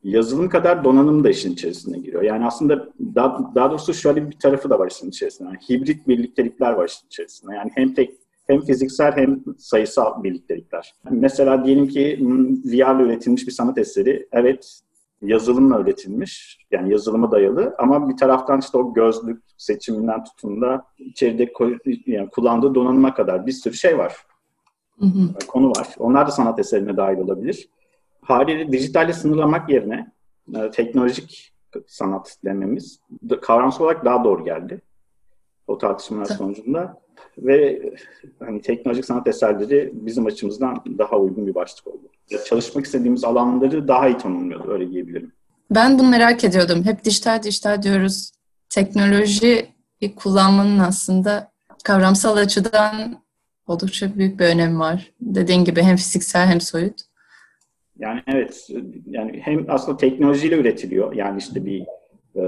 yazılım 0.04 0.50
kadar 0.50 0.84
donanım 0.84 1.24
da 1.24 1.30
işin 1.30 1.54
içerisine 1.54 2.00
giriyor. 2.00 2.22
Yani 2.22 2.46
aslında 2.46 2.90
daha, 3.16 3.56
daha 3.56 3.70
doğrusu 3.70 3.94
şöyle 3.94 4.30
bir 4.30 4.40
tarafı 4.40 4.70
da 4.70 4.80
var 4.80 4.92
işin 4.92 5.10
içerisinde. 5.10 5.50
Yani 5.50 5.60
hibrit 5.70 6.08
birliktelikler 6.08 6.72
var 6.72 6.88
işin 6.88 7.08
içerisinde. 7.08 7.56
Yani 7.56 7.72
hem 7.76 7.94
tek 7.94 8.25
hem 8.48 8.62
fiziksel 8.62 9.12
hem 9.16 9.44
sayısal 9.58 10.24
birliktelikler. 10.24 10.96
Mesela 11.10 11.66
diyelim 11.66 11.88
ki 11.88 12.20
VR 12.66 12.96
ile 12.96 13.04
üretilmiş 13.04 13.48
bir 13.48 13.52
sanat 13.52 13.78
eseri. 13.78 14.28
Evet 14.32 14.82
yazılımla 15.22 15.80
üretilmiş. 15.80 16.60
Yani 16.72 16.92
yazılıma 16.92 17.32
dayalı 17.32 17.75
ama 17.78 18.10
bir 18.10 18.18
taraftan 18.18 18.60
işte 18.60 18.78
o 18.78 18.94
gözlük 18.94 19.44
seçiminden 19.58 20.24
tutun 20.24 20.62
da 20.62 20.86
içeride 20.98 21.54
yani 22.06 22.30
kullandığı 22.30 22.75
donanıma 22.75 23.14
kadar 23.14 23.46
bir 23.46 23.52
sürü 23.52 23.74
şey 23.74 23.98
var. 23.98 24.16
Hı 25.00 25.06
hı. 25.06 25.48
Konu 25.48 25.70
var. 25.70 25.88
Onlar 25.98 26.28
da 26.28 26.32
sanat 26.32 26.60
eserine 26.60 26.98
dahil 26.98 27.18
olabilir. 27.18 27.70
Haliyle 28.22 28.72
dijitalle 28.72 29.14
sınırlamak 29.14 29.70
yerine 29.70 30.12
e, 30.56 30.72
teknolojik 30.72 31.54
sanat 31.88 32.38
dememiz 32.46 33.00
kavramsal 33.42 33.86
olarak 33.86 34.06
daha 34.06 34.24
doğru 34.24 34.46
geldi. 34.46 34.82
O 35.67 35.77
tartışmalar 35.77 36.25
sonucunda 36.25 37.01
ve 37.38 37.81
hani 38.39 38.62
teknolojik 38.62 39.05
sanat 39.05 39.27
eserleri 39.27 39.91
bizim 39.93 40.25
açımızdan 40.25 40.84
daha 40.98 41.17
uygun 41.17 41.48
bir 41.48 41.55
başlık 41.55 41.88
oldu. 41.88 42.12
Çalışmak 42.45 42.86
istediğimiz 42.86 43.24
alanları 43.24 43.88
daha 43.88 44.07
iyi 44.07 44.17
tanımlıyordu, 44.17 44.72
öyle 44.72 44.91
diyebilirim. 44.91 45.31
Ben 45.72 46.00
bunu 46.00 46.10
merak 46.10 46.43
ediyordum. 46.43 46.84
Hep 46.84 47.03
dijital 47.03 47.43
dijital 47.43 47.84
diyoruz. 47.84 48.31
Teknoloji 48.69 49.67
kullanmanın 50.15 50.79
aslında 50.79 51.51
kavramsal 51.84 52.38
açıdan 52.38 53.22
oldukça 53.67 54.17
büyük 54.17 54.39
bir 54.39 54.45
önemi 54.45 54.79
var. 54.79 55.12
Dediğin 55.22 55.65
gibi 55.65 55.81
hem 55.81 55.95
fiziksel 55.95 56.48
hem 56.48 56.62
soyut. 56.62 57.01
Yani 58.00 58.22
evet, 58.27 58.67
yani 59.05 59.41
hem 59.43 59.65
aslında 59.69 59.98
teknolojiyle 59.98 60.57
üretiliyor. 60.57 61.13
Yani 61.13 61.38
işte 61.39 61.65
bir 61.65 61.86
e, 62.36 62.42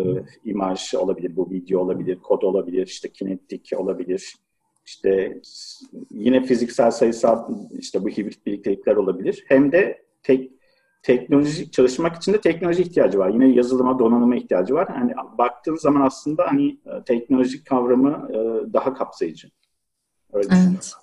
imaj 0.45 0.93
olabilir, 0.93 1.35
bu 1.35 1.49
video 1.49 1.79
olabilir, 1.79 2.19
kod 2.19 2.41
olabilir, 2.41 2.87
işte 2.87 3.09
kinetik 3.09 3.71
olabilir, 3.75 4.35
işte 4.85 5.41
yine 6.11 6.43
fiziksel 6.43 6.91
sayısal 6.91 7.49
işte 7.79 8.03
bu 8.03 8.09
hibrit 8.09 8.45
birliktelikler 8.45 8.95
olabilir. 8.95 9.43
Hem 9.47 9.71
de 9.71 10.03
tek 10.23 10.51
teknoloji 11.03 11.71
çalışmak 11.71 12.15
için 12.15 12.33
de 12.33 12.41
teknoloji 12.41 12.81
ihtiyacı 12.81 13.19
var. 13.19 13.29
Yine 13.29 13.47
yazılıma, 13.47 13.99
donanıma 13.99 14.35
ihtiyacı 14.35 14.73
var. 14.73 14.87
Hani 14.89 15.13
baktığın 15.37 15.75
zaman 15.75 16.01
aslında 16.01 16.45
hani 16.47 16.67
e, 16.69 17.03
teknolojik 17.05 17.65
kavramı 17.65 18.27
e, 18.31 18.37
daha 18.73 18.93
kapsayıcı. 18.93 19.47
Öyle 20.33 20.47
evet. 20.51 20.93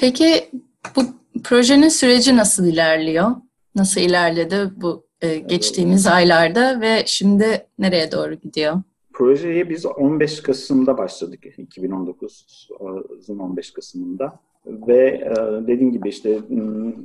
Peki 0.00 0.50
bu 0.96 1.02
projenin 1.44 1.88
süreci 1.88 2.36
nasıl 2.36 2.66
ilerliyor? 2.66 3.30
Nasıl 3.74 4.00
ilerledi 4.00 4.70
bu 4.76 5.07
e, 5.22 5.38
geçtiğimiz 5.38 6.06
aylarda 6.06 6.80
ve 6.80 7.02
şimdi 7.06 7.66
nereye 7.78 8.12
doğru 8.12 8.34
gidiyor? 8.34 8.76
Projeye 9.12 9.70
biz 9.70 9.86
15 9.86 10.42
Kasım'da 10.42 10.98
başladık. 10.98 11.44
2019'un 11.44 13.38
15 13.38 13.70
Kasım'ında. 13.70 14.40
Ve 14.66 15.06
e, 15.08 15.36
dediğim 15.66 15.92
gibi 15.92 16.08
işte 16.08 16.38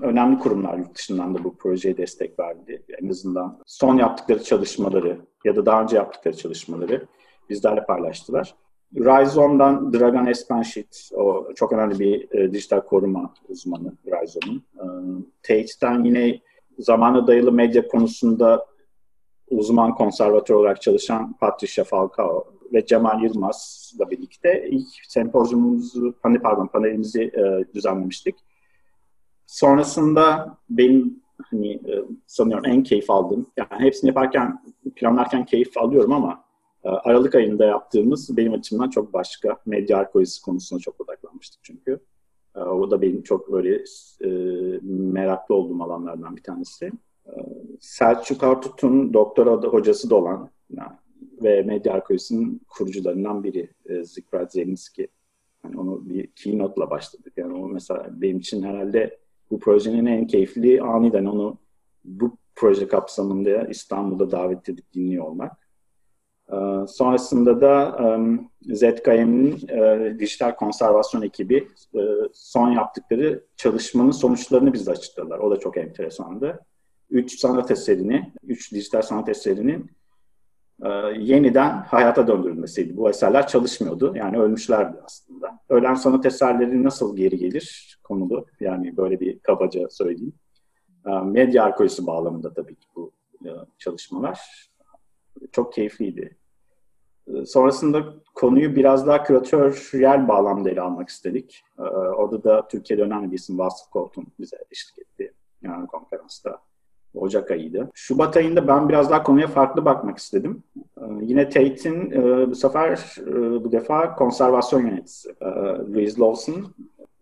önemli 0.02 0.40
kurumlar 0.40 0.78
yurt 0.78 0.96
dışından 0.96 1.36
da 1.36 1.44
bu 1.44 1.56
projeye 1.58 1.98
destek 1.98 2.40
verdi. 2.40 2.84
En 3.02 3.10
azından 3.10 3.60
son 3.66 3.98
yaptıkları 3.98 4.44
çalışmaları 4.44 5.18
ya 5.46 5.56
da 5.56 5.66
daha 5.66 5.84
önce 5.84 5.96
yaptıkları 5.96 6.38
çalışmaları 6.38 7.08
bizlerle 7.50 7.86
paylaştılar. 7.86 8.56
Rhizome'dan 8.96 9.94
Dragan 9.94 10.28
Espenşit, 10.28 11.10
o 11.16 11.54
çok 11.56 11.74
önemli 11.74 12.00
bir 12.00 12.32
e, 12.32 12.52
dijital 12.52 12.82
koruma 12.82 13.34
uzmanı 13.50 13.94
Rhizome'un. 14.08 14.64
Tate'den 15.44 16.04
yine 16.04 16.40
zamana 16.80 17.28
dayalı 17.28 17.52
medya 17.52 17.88
konusunda 17.88 18.66
uzman 19.50 19.96
konservatör 19.96 20.56
olarak 20.56 20.82
çalışan 20.82 21.34
Patricia 21.34 21.84
Falcao 21.84 22.54
ve 22.74 22.86
Cemal 22.86 23.24
Yılmaz'la 23.24 24.12
birlikte 24.12 24.68
ilk 24.70 24.88
sempozyumumuzu, 25.08 26.14
hani 26.24 26.40
pardon 26.40 26.68
panelimizi 26.68 27.24
e, 27.24 27.74
düzenlemiştik. 27.74 28.36
Sonrasında 29.46 30.58
benim 30.70 31.24
hani 31.52 31.74
e, 31.74 32.04
sanıyorum 32.28 32.66
en 32.66 32.84
keyif 32.84 33.10
aldığım, 33.10 33.48
yani 33.58 33.84
hepsini 33.84 34.08
yaparken, 34.08 34.64
planlarken 34.96 35.46
keyif 35.46 35.78
alıyorum 35.78 36.12
ama 36.12 36.44
e, 36.84 36.90
Aralık 36.90 37.36
ayında 37.36 37.66
yaptığımız 37.66 38.38
benim 38.38 38.54
açımdan 38.54 38.90
çok 38.90 39.14
başka. 39.14 39.58
Medya 39.66 39.98
arkeolojisi 39.98 40.42
konusuna 40.42 40.80
çok 40.80 41.02
odaklanmıştık 41.02 41.64
çünkü. 41.64 42.00
E, 42.84 42.86
o 42.86 42.92
da 42.92 43.02
benim 43.02 43.24
çok 43.24 43.52
böyle 43.52 43.84
e, 44.22 44.30
meraklı 44.84 45.56
olduğum 45.56 45.84
alanlardan 45.84 46.36
bir 46.36 46.44
tanesi. 46.44 46.92
Selçuk 47.80 48.44
Artut'un 48.44 49.14
doktora 49.14 49.52
hocası 49.52 50.10
da 50.10 50.16
olan 50.16 50.50
yani, 50.70 50.92
ve 51.44 51.62
medya 51.62 51.94
arkeolojisinin 51.94 52.62
kurucularından 52.68 53.44
biri 53.44 53.70
e, 53.86 54.04
Zikrat 54.04 54.54
Zelinski. 54.54 55.08
Yani 55.66 55.80
onu 55.80 56.10
bir 56.10 56.28
keynote'la 56.28 56.90
başladık. 56.90 57.34
Yani 57.38 57.54
o 57.54 57.68
mesela 57.68 58.10
benim 58.12 58.38
için 58.38 58.64
herhalde 58.64 59.20
bu 59.52 59.60
projenin 59.60 60.06
en 60.06 60.28
keyifli 60.28 60.82
aniden 60.82 61.26
onu 61.26 61.58
bu 62.06 62.38
proje 62.56 62.88
kapsamında 62.88 63.68
İstanbul'da 63.68 64.32
davet 64.32 64.70
edip 64.70 64.94
dinliyor 64.94 65.26
olmak. 65.26 65.63
Ee, 66.54 66.88
sonrasında 66.88 67.62
da 67.62 67.98
ZKM'nin 68.62 69.68
e, 69.68 70.16
dijital 70.20 70.56
konservasyon 70.56 71.22
ekibi 71.22 71.68
e, 71.96 72.02
son 72.34 72.72
yaptıkları 72.72 73.44
çalışmanın 73.58 74.12
sonuçlarını 74.12 74.74
bize 74.74 74.92
açıkladılar. 74.92 75.40
O 75.40 75.52
da 75.52 75.60
çok 75.60 75.78
enteresandı 75.78 76.60
üç 77.10 77.40
sanat 77.40 77.72
eserini, 77.72 78.34
üç 78.44 78.72
dijital 78.72 79.02
sanat 79.02 79.30
eserinin 79.30 79.92
e, 80.84 80.90
yeniden 81.18 81.70
hayata 81.70 82.28
döndürülmesiydi. 82.28 82.98
Bu 82.98 83.10
eserler 83.10 83.48
çalışmıyordu. 83.48 84.14
Yani 84.16 84.38
ölmüşlerdi 84.38 84.98
aslında. 85.06 85.60
Ölen 85.70 85.96
sanat 85.96 86.26
eserleri 86.26 86.84
nasıl 86.84 87.16
geri 87.16 87.38
gelir 87.38 87.98
konulu. 88.04 88.46
Yani 88.60 88.98
böyle 88.98 89.20
bir 89.20 89.40
kabaca 89.40 89.90
söyleyeyim. 89.90 90.34
Medya 91.24 91.64
arkeolojisi 91.64 92.08
bağlamında 92.08 92.54
tabii 92.54 92.76
ki 92.76 92.88
bu 92.96 93.12
çalışmalar. 93.78 94.40
Çok 95.52 95.74
keyifliydi. 95.74 96.38
E, 97.28 97.46
sonrasında 97.46 98.04
konuyu 98.36 98.76
biraz 98.76 99.08
daha 99.08 99.24
küratöryel 99.24 100.28
bağlamda 100.28 100.70
ele 100.70 100.82
almak 100.82 101.10
istedik. 101.10 101.64
E, 101.80 101.82
orada 101.82 102.44
da 102.44 102.68
Türkiye'de 102.68 103.04
önemli 103.04 103.32
bir 103.32 103.38
isim 103.38 103.60
Vasıf 103.60 103.90
Koltun 103.90 104.28
bize 104.40 104.58
eşlik 104.72 105.00
etti 105.00 105.34
yani 105.62 105.88
konferansta 105.88 106.60
Ocak 107.16 107.52
ayıydı. 107.52 107.90
Şubat 107.94 108.38
ayında 108.38 108.68
ben 108.68 108.90
biraz 108.90 109.10
daha 109.10 109.24
konuya 109.24 109.48
farklı 109.48 109.86
bakmak 109.86 110.18
istedim. 110.18 110.64
Ee, 110.98 111.02
yine 111.22 111.50
Tate'in 111.50 112.12
e, 112.12 112.50
bu 112.52 112.56
sefer 112.56 113.16
e, 113.20 113.64
bu 113.64 113.72
defa 113.72 114.16
konservasyon 114.16 114.82
yöneticisi 114.82 115.30
e, 115.42 115.46
Louise 115.94 116.22
Lawson. 116.22 116.74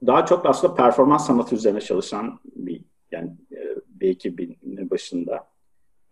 Daha 0.07 0.25
çok 0.25 0.45
aslında 0.45 0.75
performans 0.75 1.27
sanatı 1.27 1.55
üzerine 1.55 1.81
çalışan 1.81 2.39
bir 2.55 2.81
yani 3.11 3.31
bir 3.87 4.09
ekibin 4.09 4.57
başında. 4.91 5.47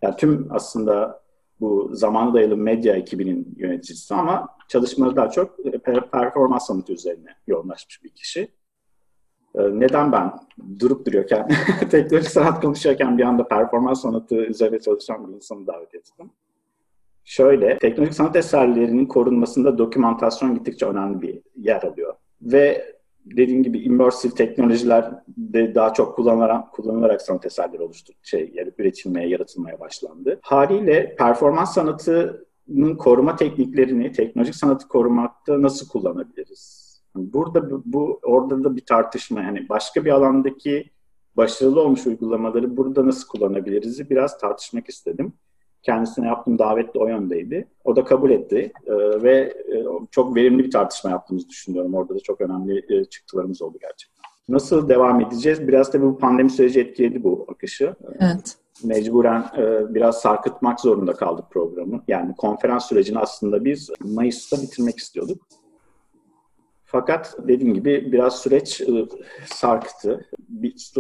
Yani 0.02 0.16
tüm 0.16 0.48
aslında 0.50 1.22
bu 1.62 1.90
zamana 1.94 2.34
dayalı 2.34 2.58
medya 2.58 2.96
ekibinin 2.96 3.56
yöneticisi 3.58 4.16
ama 4.16 4.48
çalışmaları 4.68 5.16
daha 5.16 5.30
çok 5.30 5.58
performans 6.12 6.68
sanatı 6.68 6.94
üzerine 6.94 7.36
yoğunlaşmış 7.48 8.04
bir 8.04 8.10
kişi. 8.10 8.48
Ee, 9.56 9.62
neden 9.62 10.12
ben 10.12 10.34
durup 10.80 11.06
duruyorken, 11.06 11.50
teknolojik 11.92 12.32
sanat 12.32 12.62
konuşuyorken 12.62 13.18
bir 13.18 13.24
anda 13.24 13.48
performans 13.48 14.02
sanatı 14.02 14.36
üzerine 14.36 14.80
çalışan 14.80 15.28
bir 15.28 15.36
insanı 15.36 15.68
davet 15.68 15.96
ettim. 15.96 16.32
Şöyle, 17.24 17.78
teknolojik 17.78 18.16
sanat 18.16 18.36
eserlerinin 18.36 19.06
korunmasında 19.06 19.78
dokümantasyon 19.78 20.56
gittikçe 20.56 20.86
önemli 20.86 21.22
bir 21.22 21.42
yer 21.56 21.84
alıyor. 21.84 22.16
Ve 22.42 22.96
dediğim 23.38 23.64
gibi 23.64 23.80
immersive 23.80 24.34
teknolojiler 24.34 25.12
de 25.38 25.76
daha 25.76 25.94
çok 25.94 26.16
kullanılarak, 26.16 26.72
kullanılarak 26.72 27.22
sanat 27.22 27.46
eserleri 27.46 27.82
oluştu, 27.82 28.14
şey, 28.24 28.54
üretilmeye, 28.78 29.30
yaratılmaya 29.30 29.80
başlandı. 29.80 30.40
Haliyle 30.42 31.16
performans 31.16 31.74
sanatının 31.74 32.96
koruma 32.98 33.36
tekniklerini 33.36 34.12
teknolojik 34.12 34.56
sanatı 34.56 34.88
korumakta 34.88 35.62
nasıl 35.62 35.88
kullanabiliriz? 35.88 36.90
Burada 37.16 37.72
bu, 37.72 37.84
bu 37.86 38.20
orada 38.24 38.64
da 38.64 38.76
bir 38.76 38.86
tartışma 38.86 39.42
yani 39.42 39.70
başka 39.70 40.06
bir 40.06 40.12
alandaki 40.12 40.90
başarılı 41.38 41.82
olmuş 41.82 42.08
uygulamaları 42.08 42.78
burada 42.78 43.06
nasıl 43.06 43.28
kullanabiliriz 43.28 44.10
biraz 44.10 44.38
tartışmak 44.38 44.90
istedim. 44.90 45.34
Kendisine 45.84 46.28
yaptığım 46.28 46.60
davet 46.60 46.96
de 46.96 47.00
o 47.00 47.08
yöndeydi. 47.08 47.68
O 47.84 47.96
da 47.96 48.04
kabul 48.04 48.32
etti 48.32 48.72
ee, 48.86 48.94
ve 49.24 49.36
e, 49.74 49.86
çok 50.12 50.36
verimli 50.36 50.64
bir 50.64 50.72
tartışma 50.72 51.10
yaptığımızı 51.10 51.50
düşünüyorum. 51.50 51.94
Orada 51.94 52.16
da 52.16 52.20
çok 52.20 52.42
önemli 52.42 52.86
e, 52.90 53.06
çıktılarımız 53.06 53.62
oldu 53.62 53.78
gerçekten. 53.82 54.20
Nasıl 54.50 54.90
devam 54.90 55.22
edeceğiz? 55.22 55.68
Biraz 55.68 55.94
da 55.94 56.02
bu 56.02 56.18
pandemi 56.18 56.50
süreci 56.50 56.80
etkiledi 56.80 57.24
bu 57.24 57.46
akışı. 57.50 57.96
Evet. 58.20 58.58
Mecburen 58.84 59.46
e, 59.58 59.94
biraz 59.94 60.22
sarkıtmak 60.22 60.80
zorunda 60.80 61.14
kaldık 61.14 61.46
programı. 61.52 62.04
Yani 62.08 62.36
konferans 62.36 62.90
sürecini 62.90 63.20
aslında 63.20 63.66
biz 63.66 63.90
Mayıs'ta 64.00 64.58
bitirmek 64.62 64.98
istiyorduk. 64.98 65.42
Fakat 66.92 67.38
dediğim 67.48 67.74
gibi 67.74 68.12
biraz 68.12 68.42
süreç 68.42 68.82
ıı, 68.82 69.08
sarktı. 69.46 70.26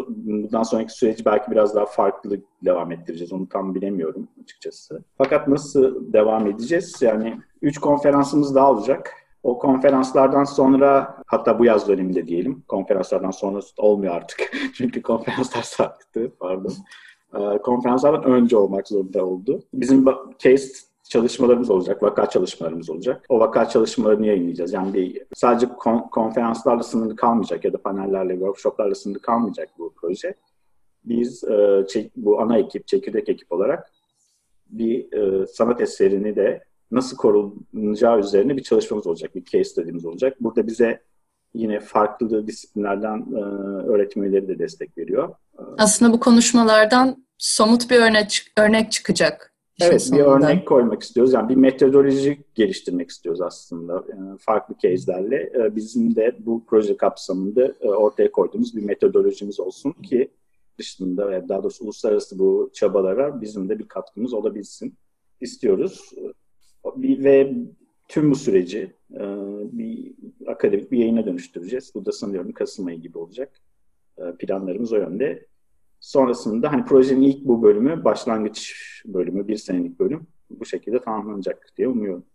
bundan 0.07 0.63
sonraki 0.63 0.93
süreci 0.93 1.25
belki 1.25 1.51
biraz 1.51 1.75
daha 1.75 1.85
farklı 1.85 2.41
devam 2.65 2.91
ettireceğiz. 2.91 3.33
Onu 3.33 3.49
tam 3.49 3.75
bilemiyorum 3.75 4.27
açıkçası. 4.43 5.03
Fakat 5.17 5.47
nasıl 5.47 6.13
devam 6.13 6.47
edeceğiz? 6.47 7.01
Yani 7.01 7.39
üç 7.61 7.77
konferansımız 7.77 8.55
daha 8.55 8.71
olacak. 8.71 9.13
O 9.43 9.59
konferanslardan 9.59 10.43
sonra 10.43 11.17
hatta 11.27 11.59
bu 11.59 11.65
yaz 11.65 11.87
döneminde 11.87 12.27
diyelim. 12.27 12.63
Konferanslardan 12.67 13.31
sonra 13.31 13.59
olmuyor 13.77 14.15
artık. 14.15 14.51
Çünkü 14.73 15.01
konferanslar 15.01 15.63
sarktı. 15.63 16.31
Pardon. 16.39 16.73
Konferanslardan 17.63 18.23
önce 18.23 18.57
olmak 18.57 18.87
zorunda 18.87 19.25
oldu. 19.25 19.63
Bizim 19.73 20.05
case 20.39 20.88
çalışmalarımız 21.09 21.69
olacak, 21.69 22.03
vaka 22.03 22.29
çalışmalarımız 22.29 22.89
olacak. 22.89 23.25
O 23.29 23.39
vaka 23.39 23.69
çalışmalarını 23.69 24.27
yayınlayacağız. 24.27 24.73
Yani 24.73 24.93
bir, 24.93 25.23
sadece 25.35 25.67
kon, 25.67 25.99
konferanslarla 25.99 26.83
sınırlı 26.83 27.15
kalmayacak 27.15 27.65
ya 27.65 27.73
da 27.73 27.77
panellerle, 27.77 28.33
workshoplarla 28.33 28.95
sınırlı 28.95 29.21
kalmayacak 29.21 29.69
bu 29.77 29.93
proje. 29.95 30.33
Biz 31.03 31.43
e, 31.43 31.85
bu 32.15 32.41
ana 32.41 32.57
ekip, 32.57 32.87
çekirdek 32.87 33.29
ekip 33.29 33.51
olarak 33.51 33.91
bir 34.69 35.13
e, 35.13 35.47
sanat 35.47 35.81
eserini 35.81 36.35
de 36.35 36.63
nasıl 36.91 37.17
korunacağı 37.17 38.19
üzerine 38.19 38.57
bir 38.57 38.63
çalışmamız 38.63 39.07
olacak, 39.07 39.35
bir 39.35 39.45
case 39.45 39.63
study'miz 39.63 40.05
olacak. 40.05 40.37
Burada 40.39 40.67
bize 40.67 41.01
yine 41.53 41.79
farklı 41.79 42.47
disiplinlerden 42.47 43.25
e, 43.35 43.39
öğretim 43.89 44.23
üyeleri 44.23 44.47
de 44.47 44.59
destek 44.59 44.97
veriyor. 44.97 45.35
Aslında 45.77 46.13
bu 46.13 46.19
konuşmalardan 46.19 47.25
somut 47.37 47.89
bir 47.89 47.99
örnek, 47.99 48.51
örnek 48.57 48.91
çıkacak 48.91 49.53
Evet 49.81 50.01
sonunda. 50.01 50.23
bir 50.23 50.29
örnek 50.29 50.67
koymak 50.67 51.03
istiyoruz. 51.03 51.33
Yani 51.33 51.49
bir 51.49 51.55
metodoloji 51.55 52.43
geliştirmek 52.55 53.09
istiyoruz 53.09 53.41
aslında 53.41 54.03
yani 54.09 54.37
farklı 54.37 54.75
case'lerle. 54.81 55.51
Ee, 55.55 55.75
bizim 55.75 56.15
de 56.15 56.35
bu 56.39 56.65
proje 56.65 56.97
kapsamında 56.97 57.73
e, 57.81 57.87
ortaya 57.87 58.31
koyduğumuz 58.31 58.75
bir 58.75 58.83
metodolojimiz 58.83 59.59
olsun 59.59 59.91
ki 59.91 60.31
dışında 60.77 61.49
daha 61.49 61.63
doğrusu 61.63 61.83
uluslararası 61.83 62.39
bu 62.39 62.69
çabalara 62.73 63.41
bizim 63.41 63.69
de 63.69 63.79
bir 63.79 63.87
katkımız 63.87 64.33
olabilsin 64.33 64.93
istiyoruz. 65.41 66.11
Ve 66.97 67.53
tüm 68.07 68.31
bu 68.31 68.35
süreci 68.35 68.93
e, 69.13 69.21
bir 69.71 70.13
akademik 70.47 70.91
bir 70.91 70.97
yayına 70.97 71.25
dönüştüreceğiz. 71.25 71.91
Bu 71.95 72.05
da 72.05 72.11
sanıyorum 72.11 72.51
Kasım 72.51 72.85
ayı 72.85 73.01
gibi 73.01 73.17
olacak. 73.17 73.61
E, 74.17 74.23
planlarımız 74.39 74.93
o 74.93 74.97
yönde. 74.97 75.48
Sonrasında 75.99 76.71
hani 76.71 76.85
projenin 76.85 77.21
ilk 77.21 77.45
bu 77.45 77.63
bölümü, 77.63 78.03
başlangıç 78.03 78.75
bölümü, 79.05 79.47
bir 79.47 79.57
senelik 79.57 79.99
bölüm 79.99 80.27
bu 80.49 80.65
şekilde 80.65 81.01
tamamlanacak 81.01 81.67
diye 81.77 81.87
umuyorum. 81.87 82.25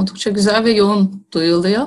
Oldukça 0.00 0.30
güzel 0.30 0.64
ve 0.64 0.72
yoğun 0.72 1.26
duyuluyor. 1.32 1.86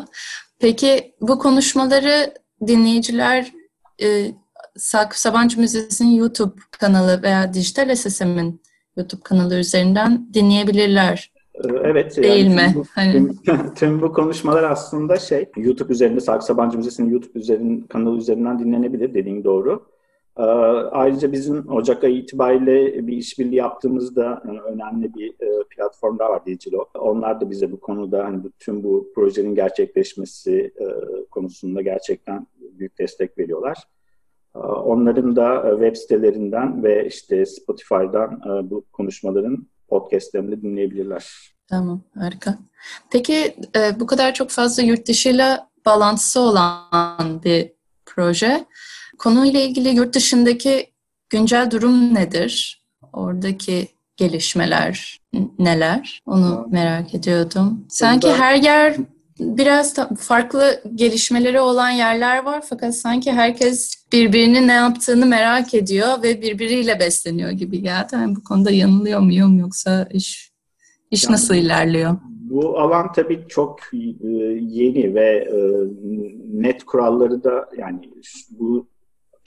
Peki 0.59 1.15
bu 1.21 1.39
konuşmaları 1.39 2.33
dinleyiciler 2.67 3.53
e, 4.01 4.31
Sakıp 4.77 5.17
Sabancı 5.17 5.59
Müzesi'nin 5.59 6.15
YouTube 6.15 6.61
kanalı 6.79 7.21
veya 7.23 7.53
Dijital 7.53 7.95
SSM'in 7.95 8.61
YouTube 8.97 9.21
kanalı 9.23 9.55
üzerinden 9.55 10.33
dinleyebilirler. 10.33 11.31
Ee, 11.55 11.67
evet. 11.83 12.17
Değil 12.17 12.45
yani 12.45 12.55
mi? 12.55 12.69
Tüm 12.73 12.81
bu, 12.81 12.85
hani... 12.89 13.35
tüm, 13.45 13.73
tüm 13.75 14.01
bu 14.01 14.13
konuşmalar 14.13 14.63
aslında 14.63 15.17
şey 15.17 15.49
YouTube 15.57 15.93
üzerinde 15.93 16.19
Sakıp 16.19 16.43
Sabancı 16.43 16.77
Müzesi'nin 16.77 17.09
YouTube 17.09 17.39
üzerinden, 17.39 17.87
kanalı 17.87 18.17
üzerinden 18.17 18.59
dinlenebilir 18.59 19.13
dediğin 19.13 19.43
doğru. 19.43 19.85
Ee, 20.37 20.41
ayrıca 20.91 21.31
bizim 21.31 21.69
Ocak 21.69 22.03
ayı 22.03 22.17
itibariyle 22.17 23.07
bir 23.07 23.17
işbirliği 23.17 23.55
yaptığımızda 23.55 24.43
e, 24.45 24.49
önemli 24.49 25.13
bir 25.13 25.29
e, 25.29 25.63
platform 25.69 26.19
daha 26.19 26.29
var 26.29 26.45
Digilo. 26.45 26.85
Onlar 26.99 27.41
da 27.41 27.49
bize 27.49 27.71
bu 27.71 27.79
konuda 27.79 28.25
hani 28.25 28.41
tüm 28.59 28.83
bu 28.83 29.11
projenin 29.15 29.55
gerçekleşmesi 29.55 30.73
e, 30.79 30.85
konusunda 31.31 31.81
gerçekten 31.81 32.47
büyük 32.59 32.99
destek 32.99 33.37
veriyorlar. 33.37 33.77
Ee, 34.55 34.59
onların 34.59 35.35
da 35.35 35.69
web 35.71 35.95
sitelerinden 35.95 36.83
ve 36.83 37.07
işte 37.07 37.45
Spotify'dan 37.45 38.41
bu 38.69 38.85
konuşmaların 38.93 39.67
podcastlerini 39.89 40.61
dinleyebilirler. 40.61 41.53
Tamam, 41.69 42.01
harika. 42.19 42.57
Peki 43.11 43.55
bu 43.99 44.05
kadar 44.05 44.33
çok 44.33 44.49
fazla 44.49 44.83
yurt 44.83 45.07
dışıyla 45.07 45.69
bağlantısı 45.85 46.39
olan 46.39 47.43
bir 47.43 47.71
proje. 48.05 48.65
Konuyla 49.17 49.59
ilgili 49.59 49.89
yurt 49.89 50.15
dışındaki 50.15 50.87
güncel 51.29 51.71
durum 51.71 52.13
nedir? 52.15 52.81
Oradaki 53.13 53.87
gelişmeler 54.17 55.19
neler? 55.59 56.21
Onu 56.25 56.67
merak 56.71 57.15
ediyordum. 57.15 57.85
Sanki 57.89 58.31
her 58.31 58.55
yer 58.55 58.95
biraz 59.39 59.95
farklı 60.19 60.81
gelişmeleri 60.95 61.59
olan 61.59 61.89
yerler 61.89 62.43
var 62.43 62.63
fakat 62.69 62.95
sanki 62.95 63.31
herkes 63.31 64.03
birbirinin 64.13 64.67
ne 64.67 64.73
yaptığını 64.73 65.25
merak 65.25 65.73
ediyor 65.73 66.23
ve 66.23 66.41
birbiriyle 66.41 66.99
besleniyor 66.99 67.51
gibi 67.51 67.81
geldi. 67.81 68.07
Yani 68.13 68.35
bu 68.35 68.43
konuda 68.43 68.71
yanılıyor 68.71 69.19
muyum 69.19 69.59
yoksa 69.59 70.07
iş 70.11 70.51
iş 71.11 71.23
yani, 71.23 71.33
nasıl 71.33 71.55
ilerliyor? 71.55 72.17
Bu 72.23 72.79
alan 72.79 73.11
tabii 73.11 73.45
çok 73.49 73.79
e, 73.93 73.97
yeni 74.61 75.15
ve 75.15 75.47
e, 75.51 75.57
net 76.53 76.83
kuralları 76.83 77.43
da 77.43 77.69
yani 77.77 77.99
bu 78.49 78.87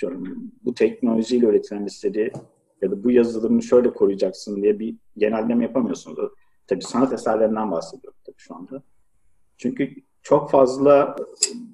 atıyorum 0.01 0.53
bu 0.65 0.75
teknolojiyle 0.75 1.47
üretilen 1.47 1.87
eseri 1.87 2.33
ya 2.83 2.91
da 2.91 3.05
bu 3.05 3.11
yazılımı 3.11 3.63
şöyle 3.63 3.93
koruyacaksın 3.93 4.63
diye 4.63 4.79
bir 4.79 4.97
genelleme 5.17 5.65
yapamıyorsunuz. 5.65 6.33
Tabii 6.67 6.83
sanat 6.83 7.13
eserlerinden 7.13 7.71
bahsediyorum 7.71 8.19
tabii 8.27 8.39
şu 8.39 8.55
anda. 8.55 8.83
Çünkü 9.57 9.95
çok 10.23 10.51
fazla 10.51 11.17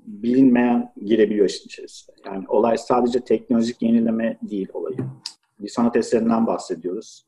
bilinmeyen 0.07 0.93
girebiliyor 1.05 1.49
işin 1.49 1.65
içerisine. 1.65 2.17
Yani 2.27 2.45
olay 2.49 2.79
sadece 2.79 3.21
teknolojik 3.21 3.83
yenileme 3.83 4.39
değil 4.43 4.69
olayı. 4.73 4.99
Bir 5.61 5.69
sanat 5.69 5.97
eserinden 5.97 6.47
bahsediyoruz. 6.47 7.27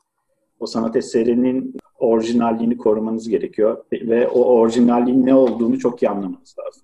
O 0.61 0.67
sanat 0.67 0.97
eserinin 0.97 1.75
orijinalliğini 1.99 2.77
korumanız 2.77 3.29
gerekiyor 3.29 3.85
ve 3.93 4.29
o 4.29 4.45
orijinalliğin 4.45 5.27
ne 5.27 5.35
olduğunu 5.35 5.79
çok 5.79 6.03
iyi 6.03 6.09
anlamanız 6.09 6.57
lazım. 6.59 6.83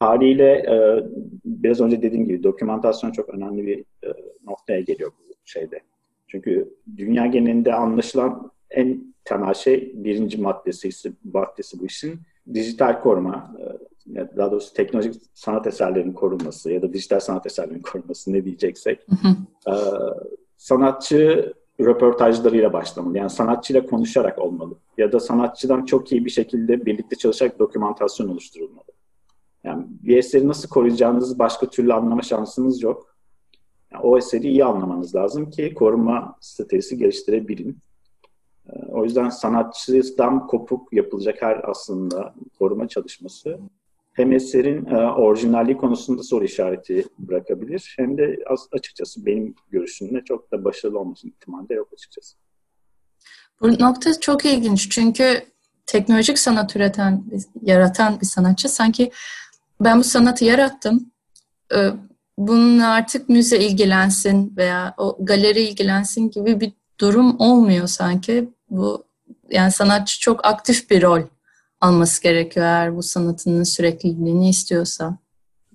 Haliyle 0.00 0.52
e, 0.52 1.04
biraz 1.44 1.80
önce 1.80 2.02
dediğim 2.02 2.24
gibi 2.24 2.42
dokümantasyon 2.42 3.10
çok 3.10 3.28
önemli 3.28 3.66
bir 3.66 3.78
e, 3.78 4.08
noktaya 4.46 4.80
geliyor 4.80 5.12
bu 5.18 5.34
şeyde. 5.44 5.80
Çünkü 6.28 6.74
dünya 6.96 7.26
genelinde 7.26 7.74
anlaşılan 7.74 8.50
en 8.70 9.14
temel 9.24 9.54
şey 9.54 9.92
birinci 9.94 10.40
maddesi, 10.40 11.12
maddesi 11.32 11.80
bu 11.80 11.86
işin 11.86 12.20
dijital 12.54 13.00
koruma, 13.00 13.56
e, 14.16 14.36
daha 14.36 14.50
doğrusu 14.50 14.74
teknolojik 14.74 15.14
sanat 15.34 15.66
eserlerinin 15.66 16.12
korunması 16.12 16.72
ya 16.72 16.82
da 16.82 16.92
dijital 16.92 17.20
sanat 17.20 17.46
eserlerinin 17.46 17.82
korunması 17.82 18.32
ne 18.32 18.44
diyeceksek. 18.44 19.06
E, 19.66 19.72
sanatçı 20.56 21.52
röportajlarıyla 21.80 22.72
başlamalı. 22.72 23.18
Yani 23.18 23.30
sanatçıyla 23.30 23.86
konuşarak 23.86 24.38
olmalı. 24.38 24.74
Ya 24.98 25.12
da 25.12 25.20
sanatçıdan 25.20 25.84
çok 25.84 26.12
iyi 26.12 26.24
bir 26.24 26.30
şekilde 26.30 26.86
birlikte 26.86 27.16
çalışarak 27.16 27.58
dokümantasyon 27.58 28.28
oluşturulmalı. 28.28 28.89
Yani 29.64 29.86
bir 29.88 30.16
eseri 30.16 30.48
nasıl 30.48 30.68
koruyacağınızı 30.68 31.38
başka 31.38 31.70
türlü 31.70 31.92
anlama 31.92 32.22
şansınız 32.22 32.82
yok. 32.82 33.16
Yani 33.92 34.02
o 34.02 34.18
eseri 34.18 34.48
iyi 34.48 34.64
anlamanız 34.64 35.14
lazım 35.14 35.50
ki 35.50 35.74
koruma 35.74 36.36
stratejisi 36.40 36.98
geliştirebilin. 36.98 37.78
Ee, 38.68 38.78
o 38.88 39.04
yüzden 39.04 39.28
sanatçıdan 39.28 40.46
kopuk 40.46 40.92
yapılacak 40.92 41.42
her 41.42 41.70
aslında 41.70 42.34
koruma 42.58 42.88
çalışması 42.88 43.58
hem 44.12 44.32
eserin 44.32 44.86
e, 44.86 44.96
orijinalliği 44.96 45.76
konusunda 45.76 46.22
soru 46.22 46.44
işareti 46.44 47.04
bırakabilir 47.18 47.94
hem 47.96 48.18
de 48.18 48.38
açıkçası 48.72 49.26
benim 49.26 49.54
görüşümle 49.70 50.24
çok 50.24 50.52
da 50.52 50.64
başarılı 50.64 50.98
olması 50.98 51.28
ihtimali 51.28 51.68
de 51.68 51.74
yok 51.74 51.88
açıkçası. 51.92 52.36
Bu 53.60 53.68
nokta 53.68 54.20
çok 54.20 54.44
ilginç 54.44 54.90
çünkü 54.90 55.42
teknolojik 55.86 56.38
sanat 56.38 56.76
üreten, 56.76 57.24
yaratan 57.62 58.20
bir 58.20 58.26
sanatçı 58.26 58.68
sanki 58.68 59.10
ben 59.80 59.98
bu 59.98 60.04
sanatı 60.04 60.44
yarattım, 60.44 61.10
e, 61.74 61.78
bununla 62.38 62.88
artık 62.88 63.28
müze 63.28 63.58
ilgilensin 63.58 64.56
veya 64.56 64.94
o 64.98 65.16
galeri 65.20 65.60
ilgilensin 65.60 66.30
gibi 66.30 66.60
bir 66.60 66.72
durum 67.00 67.36
olmuyor 67.40 67.86
sanki. 67.86 68.48
Bu 68.70 69.04
yani 69.50 69.72
sanatçı 69.72 70.20
çok 70.20 70.46
aktif 70.46 70.90
bir 70.90 71.02
rol 71.02 71.22
alması 71.80 72.22
gerekiyor 72.22 72.66
eğer 72.66 72.96
bu 72.96 73.02
sanatının 73.02 73.62
sürekliliğini 73.62 74.48
istiyorsa. 74.48 75.18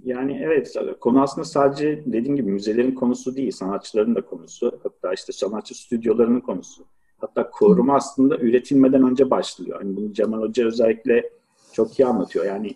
Yani 0.04 0.42
evet 0.44 0.76
konu 1.00 1.22
aslında 1.22 1.46
sadece 1.46 2.04
dediğim 2.06 2.36
gibi 2.36 2.52
müzelerin 2.52 2.96
konusu 2.96 3.36
değil, 3.36 3.52
sanatçıların 3.52 4.16
da 4.16 4.22
konusu. 4.22 4.80
Hatta 4.84 5.14
işte 5.14 5.34
sanatçı 5.34 5.76
stüdyolarının 5.76 6.40
konusu. 6.40 6.86
Hatta 7.18 7.50
koruma 7.50 7.96
aslında 7.96 8.38
üretilmeden 8.38 9.04
önce 9.04 9.30
başlıyor. 9.30 9.82
Yani 9.82 9.96
bunu 9.96 10.14
Cemal 10.14 10.42
Hoca 10.42 10.66
özellikle 10.68 11.30
çok 11.74 12.00
iyi 12.00 12.06
anlatıyor. 12.06 12.46
Yani 12.46 12.76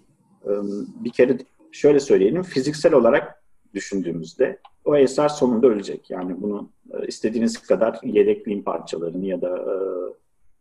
bir 1.04 1.10
kere 1.10 1.38
şöyle 1.72 2.00
söyleyelim, 2.00 2.44
fiziksel 2.44 2.94
olarak 2.94 3.44
düşündüğümüzde 3.74 4.60
o 4.86 4.96
eser 4.96 5.30
sonunda 5.30 5.68
ölecek. 5.68 6.10
Yani 6.10 6.42
bunu 6.42 6.70
istediğiniz 7.08 7.58
kadar 7.58 8.00
yedekleyin 8.04 8.64
parçalarını 8.64 9.26
ya 9.26 9.42
da 9.42 9.66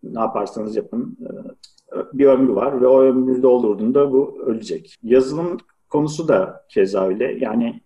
ne 0.02 0.20
yaparsanız 0.20 0.76
yapın 0.76 1.18
bir 2.12 2.26
ömrü 2.26 2.54
var 2.54 2.80
ve 2.80 2.86
o 2.86 3.02
ömrü 3.02 3.42
doldurduğunda 3.42 4.12
bu 4.12 4.42
ölecek. 4.46 4.96
Yazılım 5.02 5.56
konusu 5.88 6.28
da 6.28 6.64
keza 6.68 7.06
öyle. 7.06 7.38
Yani 7.40 7.80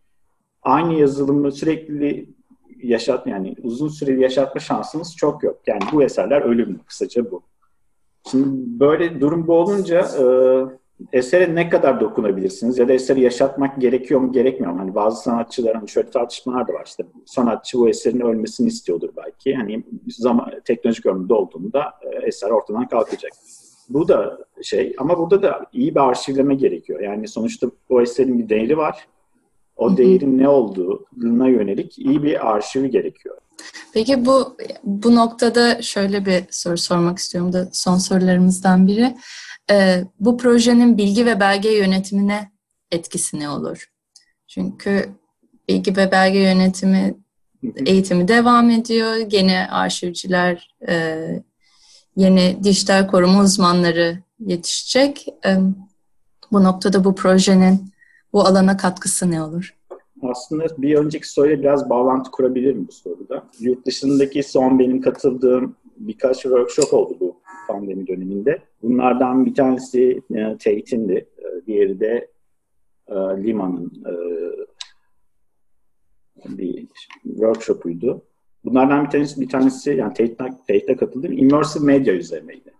aynı 0.63 0.95
yazılımı 0.95 1.53
sürekli 1.53 2.29
yaşat 2.83 3.27
yani 3.27 3.55
uzun 3.63 3.89
süreli 3.89 4.23
yaşatma 4.23 4.61
şansınız 4.61 5.17
çok 5.17 5.43
yok. 5.43 5.61
Yani 5.67 5.81
bu 5.93 6.03
eserler 6.03 6.43
ölümlü 6.43 6.79
kısaca 6.79 7.31
bu. 7.31 7.43
Şimdi 8.31 8.81
böyle 8.81 9.21
durum 9.21 9.47
bu 9.47 9.55
olunca 9.55 10.01
e, 10.01 10.25
esere 11.13 11.55
ne 11.55 11.69
kadar 11.69 12.01
dokunabilirsiniz 12.01 12.79
ya 12.79 12.89
da 12.89 12.93
eseri 12.93 13.21
yaşatmak 13.21 13.81
gerekiyor 13.81 14.21
mu 14.21 14.33
gerekmiyor 14.33 14.73
mu? 14.73 14.81
Hani 14.81 14.95
bazı 14.95 15.23
sanatçılar 15.23 15.75
hani 15.75 15.89
şöyle 15.89 16.11
tartışmalar 16.11 16.69
da 16.69 16.73
var 16.73 16.85
işte 16.87 17.05
sanatçı 17.27 17.79
bu 17.79 17.89
eserin 17.89 18.21
ölmesini 18.21 18.69
istiyordur 18.69 19.09
belki. 19.17 19.55
Hani 19.55 19.85
zaman 20.09 20.53
teknolojik 20.65 21.07
ömrü 21.07 21.33
olduğunda 21.33 21.93
e, 22.03 22.27
eser 22.27 22.51
ortadan 22.51 22.89
kalkacak. 22.89 23.33
Bu 23.89 24.09
da 24.09 24.39
şey 24.63 24.95
ama 24.99 25.19
burada 25.19 25.43
da 25.43 25.67
iyi 25.73 25.95
bir 25.95 26.01
arşivleme 26.01 26.55
gerekiyor. 26.55 27.01
Yani 27.01 27.29
sonuçta 27.29 27.67
o 27.89 28.01
eserin 28.01 28.39
bir 28.39 28.49
değeri 28.49 28.79
var. 28.79 29.07
O 29.77 29.97
değerin 29.97 30.39
ne 30.39 30.49
olduğuna 30.49 31.49
yönelik 31.49 31.99
iyi 31.99 32.23
bir 32.23 32.51
arşivi 32.51 32.91
gerekiyor. 32.91 33.37
Peki 33.95 34.27
bu 34.27 34.57
bu 34.85 35.15
noktada 35.15 35.83
şöyle 35.83 36.27
bir 36.27 36.45
soru 36.51 36.79
sormak 36.79 37.19
istiyorum 37.19 37.53
da 37.53 37.69
son 37.73 37.99
sorularımızdan 37.99 38.87
biri. 38.87 39.15
Ee, 39.71 40.05
bu 40.21 40.37
projenin 40.37 40.99
bilgi 40.99 41.27
ve 41.27 41.41
belge 41.41 41.69
yönetimine 41.71 42.53
etkisi 42.91 43.41
ne 43.41 43.49
olur? 43.49 43.91
Çünkü 44.47 45.09
bilgi 45.69 45.97
ve 45.97 46.11
belge 46.11 46.39
yönetimi 46.39 47.15
eğitimi 47.87 48.29
devam 48.29 48.71
ediyor. 48.71 49.17
Gene 49.17 49.69
arşivciler 49.71 50.75
e, 50.89 51.27
yeni 52.17 52.59
dijital 52.65 53.07
koruma 53.07 53.43
uzmanları 53.43 54.19
yetişecek. 54.41 55.27
Bu 56.53 56.65
noktada 56.65 57.05
bu 57.05 57.15
projenin 57.15 57.93
bu 58.33 58.41
alana 58.41 58.77
katkısı 58.77 59.31
ne 59.31 59.43
olur? 59.43 59.77
Aslında 60.23 60.67
bir 60.79 60.95
önceki 60.95 61.29
soruyla 61.29 61.59
biraz 61.59 61.91
bağlantı 61.91 62.31
kurabilirim 62.31 62.89
bu 62.89 62.93
soruda. 62.93 63.45
Yurt 63.61 63.87
dışındaki 63.87 64.43
son 64.43 64.79
benim 64.79 65.01
katıldığım 65.01 65.77
birkaç 65.97 66.43
workshop 66.43 66.95
oldu 66.95 67.17
bu 67.21 67.42
pandemi 67.69 68.07
döneminde. 68.07 68.63
Bunlardan 68.83 69.47
bir 69.47 69.55
tanesi 69.55 70.23
e, 70.35 70.43
Tate'indi, 70.43 71.27
e, 71.39 71.67
diğeri 71.67 72.01
de 72.01 72.29
e, 73.09 73.15
Lima'nın 73.15 73.93
e, 74.07 74.15
bir 76.59 76.87
workshopuydu. 77.23 78.23
Bunlardan 78.65 79.05
bir 79.05 79.11
tanesi, 79.11 79.41
bir 79.41 79.49
tanesi 79.49 79.91
yani 79.91 80.15
Tate'de 80.15 80.97
katıldığım 80.97 81.33
immersive 81.33 81.85
medya 81.85 82.15
üzerineydi. 82.15 82.73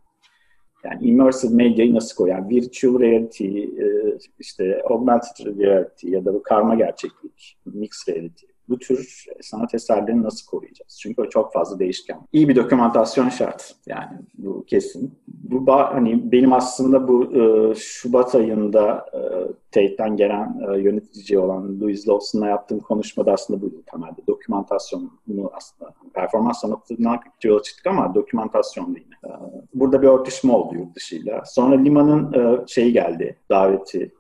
Yani 0.85 1.07
immersive 1.07 1.55
medyayı 1.55 1.95
nasıl 1.95 2.17
koyar? 2.17 2.39
Yani 2.39 2.51
virtual 2.51 3.01
reality, 3.01 3.59
e, 3.59 4.19
işte 4.39 4.83
augmented 4.85 5.59
reality 5.59 6.09
ya 6.09 6.25
da 6.25 6.35
bu 6.35 6.43
karma 6.43 6.75
gerçeklik, 6.75 7.59
mixed 7.67 8.15
reality 8.15 8.52
bu 8.73 8.79
tür 8.79 9.25
sanat 9.41 9.75
eserlerini 9.75 10.23
nasıl 10.23 10.47
koruyacağız? 10.47 10.99
Çünkü 11.03 11.23
o 11.23 11.29
çok 11.29 11.53
fazla 11.53 11.79
değişken. 11.79 12.21
İyi 12.33 12.49
bir 12.49 12.57
dokümantasyon 12.57 13.29
şart. 13.29 13.75
Yani 13.87 14.19
bu 14.39 14.65
kesin. 14.65 15.15
Bu 15.29 15.73
hani 15.73 16.33
benim 16.33 16.53
aslında 16.53 17.09
bu 17.09 17.25
e, 17.35 17.75
Şubat 17.75 18.35
ayında 18.35 19.07
e, 19.15 19.21
Tate'den 19.71 20.17
gelen 20.17 20.61
e, 20.69 20.79
yönetici 20.79 21.39
olan 21.39 21.81
Louis 21.81 22.09
Lawson'la 22.09 22.49
yaptığım 22.49 22.81
konuşmada 22.81 23.33
aslında 23.33 23.63
buydu 23.63 23.83
temelde. 23.93 24.27
Dokümantasyonu 24.27 25.11
aslında 25.53 25.95
performans 26.15 26.61
sanatından 26.61 27.21
yola 27.45 27.63
çıktık 27.63 27.87
ama 27.87 28.15
dokümantasyon 28.15 28.95
değil. 28.95 29.09
E, 29.25 29.29
burada 29.75 30.03
bir 30.03 30.09
örtüşme 30.09 30.53
oldu 30.53 30.75
yurt 30.75 30.97
dışıyla. 30.97 31.43
Sonra 31.47 31.77
Lima'nın 31.77 32.33
e, 32.33 32.67
şeyi 32.67 32.93
geldi, 32.93 33.37
daveti. 33.51 34.15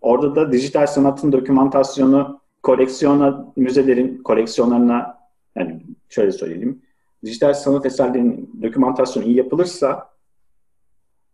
Orada 0.00 0.36
da 0.36 0.52
dijital 0.52 0.86
sanatın 0.86 1.32
dokümantasyonu 1.32 2.43
koleksiyona, 2.64 3.52
müzelerin 3.56 4.22
koleksiyonlarına 4.22 5.18
yani 5.56 5.82
şöyle 6.08 6.32
söyleyeyim. 6.32 6.82
Dijital 7.24 7.54
sanat 7.54 7.86
eserlerinin 7.86 8.60
dokümantasyonu 8.62 9.26
iyi 9.26 9.36
yapılırsa 9.36 10.10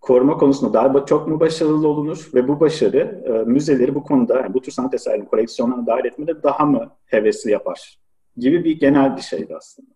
koruma 0.00 0.38
konusunda 0.38 0.72
daha 0.72 1.06
çok 1.06 1.28
mu 1.28 1.40
başarılı 1.40 1.88
olunur 1.88 2.30
ve 2.34 2.48
bu 2.48 2.60
başarı 2.60 3.22
e, 3.26 3.30
müzeleri 3.50 3.94
bu 3.94 4.02
konuda 4.02 4.36
yani 4.36 4.54
bu 4.54 4.62
tür 4.62 4.72
sanat 4.72 4.94
eserlerinin 4.94 5.26
koleksiyonlarına 5.26 5.86
dahil 5.86 6.04
etmede 6.04 6.42
daha 6.42 6.64
mı 6.64 6.90
hevesli 7.06 7.50
yapar 7.50 7.98
gibi 8.36 8.64
bir 8.64 8.80
genel 8.80 9.16
bir 9.16 9.22
şeydi 9.22 9.56
aslında. 9.56 9.90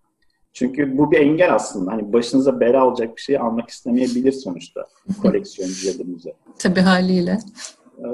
Çünkü 0.53 0.99
bu 0.99 1.11
bir 1.11 1.19
engel 1.19 1.55
aslında. 1.55 1.93
Hani 1.93 2.13
başınıza 2.13 2.61
bela 2.61 2.87
olacak 2.87 3.17
bir 3.17 3.21
şeyi 3.21 3.41
almak 3.41 3.69
istemeyebilir 3.69 4.33
sonuçta 4.33 4.87
koleksiyoncu 5.23 5.89
ya 5.89 5.99
da 5.99 6.05
müze. 6.05 6.33
Tabii 6.59 6.81
haliyle. 6.81 7.39
E, 7.99 8.07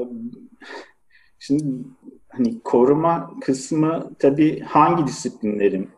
şimdi 1.39 1.65
hani 2.31 2.61
koruma 2.61 3.31
kısmı 3.41 4.11
tabii 4.19 4.61
hangi 4.61 5.07
disiplinlerin 5.07 5.91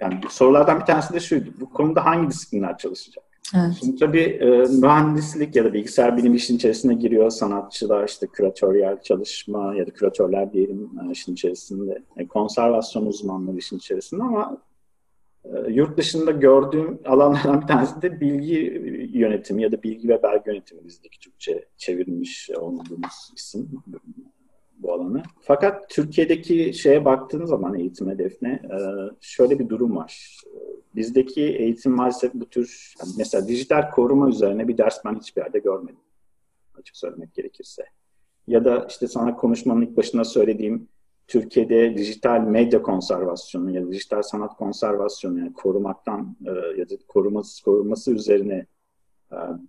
yani 0.00 0.20
sorulardan 0.30 0.80
bir 0.80 0.84
tanesi 0.84 1.14
de 1.14 1.20
şuydu. 1.20 1.50
Bu 1.60 1.70
konuda 1.70 2.04
hangi 2.04 2.28
disiplinler 2.28 2.78
çalışacak? 2.78 3.24
Evet. 3.54 3.74
Şimdi 3.80 3.96
tabii 3.96 4.20
e, 4.20 4.46
mühendislik 4.80 5.56
ya 5.56 5.64
da 5.64 5.72
bilgisayar 5.72 6.16
bilim 6.16 6.34
işin 6.34 6.56
içerisine 6.56 6.94
giriyor. 6.94 7.30
Sanatçılar 7.30 8.08
işte 8.08 8.26
küratöryel 8.26 9.02
çalışma 9.02 9.74
ya 9.74 9.86
da 9.86 9.90
küratörler 9.90 10.52
diyelim 10.52 10.90
e, 11.08 11.10
işin 11.12 11.32
içerisinde. 11.32 12.02
E, 12.16 12.26
konservasyon 12.26 13.06
uzmanları 13.06 13.56
işin 13.56 13.78
içerisinde 13.78 14.22
ama 14.22 14.58
e, 15.44 15.72
yurt 15.72 15.98
dışında 15.98 16.30
gördüğüm 16.30 16.98
alanlardan 17.04 17.62
bir 17.62 17.66
tanesi 17.66 18.02
de 18.02 18.20
bilgi 18.20 18.82
yönetimi 19.12 19.62
ya 19.62 19.72
da 19.72 19.82
bilgi 19.82 20.08
ve 20.08 20.22
belge 20.22 20.50
yönetimi 20.50 20.84
bizdeki 20.84 21.18
Türkçe 21.20 21.64
çevirmiş 21.76 22.50
olduğumuz 22.50 23.32
isim 23.36 23.82
bu 24.78 24.92
alanı. 24.92 25.22
Fakat 25.40 25.90
Türkiye'deki 25.90 26.74
şeye 26.74 27.04
baktığınız 27.04 27.50
zaman 27.50 27.74
eğitim 27.74 28.10
hedefine 28.10 28.50
e, 28.50 28.78
şöyle 29.20 29.58
bir 29.58 29.68
durum 29.68 29.96
var. 29.96 30.42
Bizdeki 30.94 31.42
eğitim 31.42 31.92
maalesef 31.92 32.34
bu 32.34 32.48
tür 32.48 32.94
mesela 33.18 33.48
dijital 33.48 33.90
koruma 33.90 34.28
üzerine 34.28 34.68
bir 34.68 34.78
ders 34.78 35.04
ben 35.04 35.14
hiçbir 35.14 35.42
yerde 35.42 35.58
görmedim. 35.58 36.00
Açık 36.78 36.96
söylemek 36.96 37.34
gerekirse. 37.34 37.84
Ya 38.48 38.64
da 38.64 38.86
işte 38.88 39.08
sana 39.08 39.36
konuşmanın 39.36 39.82
ilk 39.82 39.96
başında 39.96 40.24
söylediğim 40.24 40.88
Türkiye'de 41.28 41.96
dijital 41.96 42.40
medya 42.40 42.82
konservasyonu 42.82 43.70
ya 43.70 43.82
da 43.86 43.92
dijital 43.92 44.22
sanat 44.22 44.56
konservasyonu 44.56 45.38
yani 45.38 45.52
korumaktan 45.52 46.36
e, 46.46 46.80
ya 46.80 46.88
da 46.88 46.94
koruması, 47.08 47.64
koruması 47.64 48.12
üzerine 48.12 48.66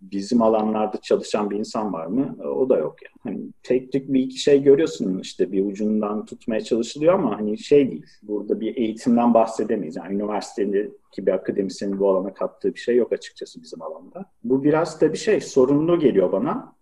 bizim 0.02 0.42
alanlarda 0.42 0.98
çalışan 1.02 1.50
bir 1.50 1.56
insan 1.60 1.94
var 1.94 2.06
mı? 2.06 2.36
Ee, 2.44 2.48
o 2.48 2.70
da 2.70 2.78
yok 2.78 2.96
yani. 3.04 3.16
Hani 3.36 3.48
tek 3.64 3.92
tük 3.92 4.14
bir 4.14 4.20
iki 4.20 4.40
şey 4.40 4.64
görüyorsun 4.64 5.20
işte 5.20 5.52
bir 5.52 5.66
ucundan 5.66 6.26
tutmaya 6.26 6.62
çalışılıyor 6.62 7.14
ama 7.14 7.40
hani 7.40 7.58
şey 7.58 7.92
değil. 7.92 8.06
Burada 8.24 8.60
bir 8.60 8.78
eğitimden 8.78 9.34
bahsedemeyiz. 9.34 9.96
Yani 9.96 10.16
üniversitedeki 10.16 11.26
bir 11.26 11.32
akademisyenin 11.32 12.00
bu 12.00 12.10
alana 12.10 12.34
kattığı 12.34 12.74
bir 12.74 12.80
şey 12.80 12.96
yok 12.96 13.14
açıkçası 13.14 13.64
bizim 13.64 13.82
alanda. 13.82 14.26
Bu 14.44 14.64
biraz 14.64 15.02
da 15.02 15.14
bir 15.14 15.18
şey 15.18 15.42
sorunlu 15.42 16.00
geliyor 16.00 16.32
bana. 16.32 16.78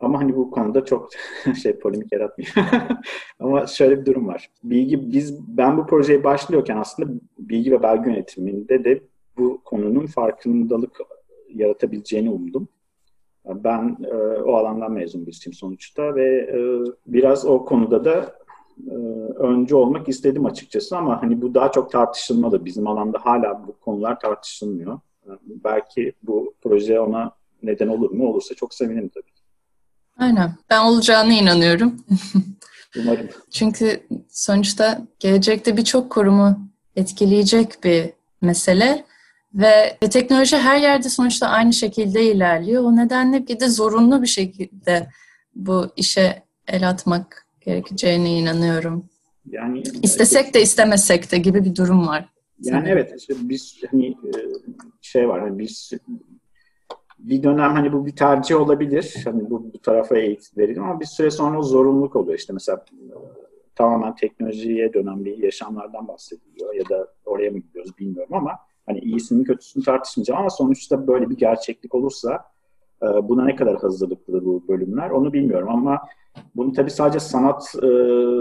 Ama 0.00 0.20
hani 0.20 0.36
bu 0.36 0.50
konuda 0.50 0.84
çok 0.84 1.08
şey 1.62 1.78
polemik 1.78 2.12
yaratmıyor. 2.12 2.50
Ama 3.40 3.66
şöyle 3.66 4.00
bir 4.00 4.06
durum 4.06 4.26
var. 4.26 4.50
Bilgi 4.64 5.12
biz 5.12 5.56
ben 5.56 5.78
bu 5.78 5.86
projeye 5.86 6.24
başlıyorken 6.24 6.76
aslında 6.76 7.20
bilgi 7.38 7.72
ve 7.72 7.82
belge 7.82 8.10
yönetiminde 8.10 8.84
de 8.84 9.02
bu 9.38 9.60
konunun 9.64 10.06
farkındalık 10.06 11.00
yaratabileceğini 11.54 12.30
umdum. 12.30 12.68
Ben 13.44 13.96
e, 14.04 14.14
o 14.42 14.54
alandan 14.54 14.92
mezun 14.92 15.26
birisiyim 15.26 15.54
sonuçta 15.54 16.14
ve 16.14 16.36
e, 16.38 16.58
biraz 17.06 17.46
o 17.46 17.64
konuda 17.64 18.04
da 18.04 18.34
e, 18.90 18.94
öncü 19.38 19.74
olmak 19.74 20.08
istedim 20.08 20.46
açıkçası 20.46 20.96
ama 20.96 21.22
hani 21.22 21.42
bu 21.42 21.54
daha 21.54 21.72
çok 21.72 21.92
tartışılmalı. 21.92 22.64
Bizim 22.64 22.86
alanda 22.86 23.18
hala 23.22 23.66
bu 23.68 23.78
konular 23.80 24.20
tartışılmıyor. 24.20 25.00
Belki 25.64 26.12
bu 26.22 26.54
proje 26.62 27.00
ona 27.00 27.32
neden 27.62 27.88
olur 27.88 28.10
mu? 28.10 28.28
Olursa 28.28 28.54
çok 28.54 28.74
sevinirim 28.74 29.08
tabii. 29.08 29.32
Aynen. 30.18 30.54
Ben 30.70 30.84
olacağına 30.84 31.32
inanıyorum. 31.32 31.96
Umarım. 32.98 33.28
Çünkü 33.50 34.02
sonuçta 34.28 35.06
gelecekte 35.18 35.76
birçok 35.76 36.10
kurumu 36.10 36.58
etkileyecek 36.96 37.84
bir 37.84 38.10
mesele 38.40 39.04
ve 39.54 39.98
teknoloji 40.10 40.56
her 40.56 40.78
yerde 40.78 41.08
sonuçta 41.08 41.48
aynı 41.48 41.72
şekilde 41.72 42.24
ilerliyor. 42.24 42.84
O 42.84 42.96
nedenle 42.96 43.46
bir 43.46 43.60
de 43.60 43.68
zorunlu 43.68 44.22
bir 44.22 44.26
şekilde 44.26 45.08
bu 45.54 45.86
işe 45.96 46.42
el 46.68 46.88
atmak 46.88 47.46
gerekeceğine 47.60 48.38
inanıyorum. 48.38 49.04
Yani 49.50 49.82
istesek 50.02 50.54
de 50.54 50.62
istemesek 50.62 51.32
de 51.32 51.38
gibi 51.38 51.64
bir 51.64 51.76
durum 51.76 52.06
var. 52.06 52.28
Yani 52.60 52.80
sanırım. 52.80 52.98
evet 52.98 53.12
işte 53.18 53.34
biz 53.38 53.82
hani 53.90 54.06
e, 54.06 54.32
şey 55.00 55.28
var 55.28 55.40
hani 55.40 55.58
biz 55.58 55.92
bir 57.18 57.42
dönem 57.42 57.72
hani 57.72 57.92
bu 57.92 58.06
bir 58.06 58.16
tercih 58.16 58.56
olabilir. 58.60 59.14
Hani 59.24 59.50
bu, 59.50 59.72
bu 59.74 59.78
tarafa 59.78 60.18
eğitim 60.18 60.82
ama 60.82 61.00
bir 61.00 61.06
süre 61.06 61.30
sonra 61.30 61.62
zorunluluk 61.62 62.16
oluyor. 62.16 62.38
İşte 62.38 62.52
mesela 62.52 62.84
tamamen 63.74 64.14
teknolojiye 64.14 64.92
dönen 64.92 65.24
bir 65.24 65.38
yaşamlardan 65.38 66.08
bahsediliyor 66.08 66.74
ya 66.74 66.88
da 66.88 67.08
oraya 67.24 67.50
mı 67.50 67.58
gidiyoruz 67.58 67.98
bilmiyorum 67.98 68.34
ama 68.34 68.58
Hani 68.86 68.98
iyisini 68.98 69.44
kötüsünü 69.44 69.84
tartışmayacağım 69.84 70.40
ama 70.40 70.50
sonuçta 70.50 71.06
böyle 71.06 71.30
bir 71.30 71.36
gerçeklik 71.36 71.94
olursa 71.94 72.44
e, 73.02 73.06
buna 73.28 73.44
ne 73.44 73.56
kadar 73.56 73.76
hazırlıklı 73.76 74.44
bu 74.44 74.68
bölümler 74.68 75.10
onu 75.10 75.32
bilmiyorum 75.32 75.68
ama 75.68 76.00
bunu 76.56 76.72
tabii 76.72 76.90
sadece 76.90 77.20
sanat 77.20 77.74
e, 77.76 77.82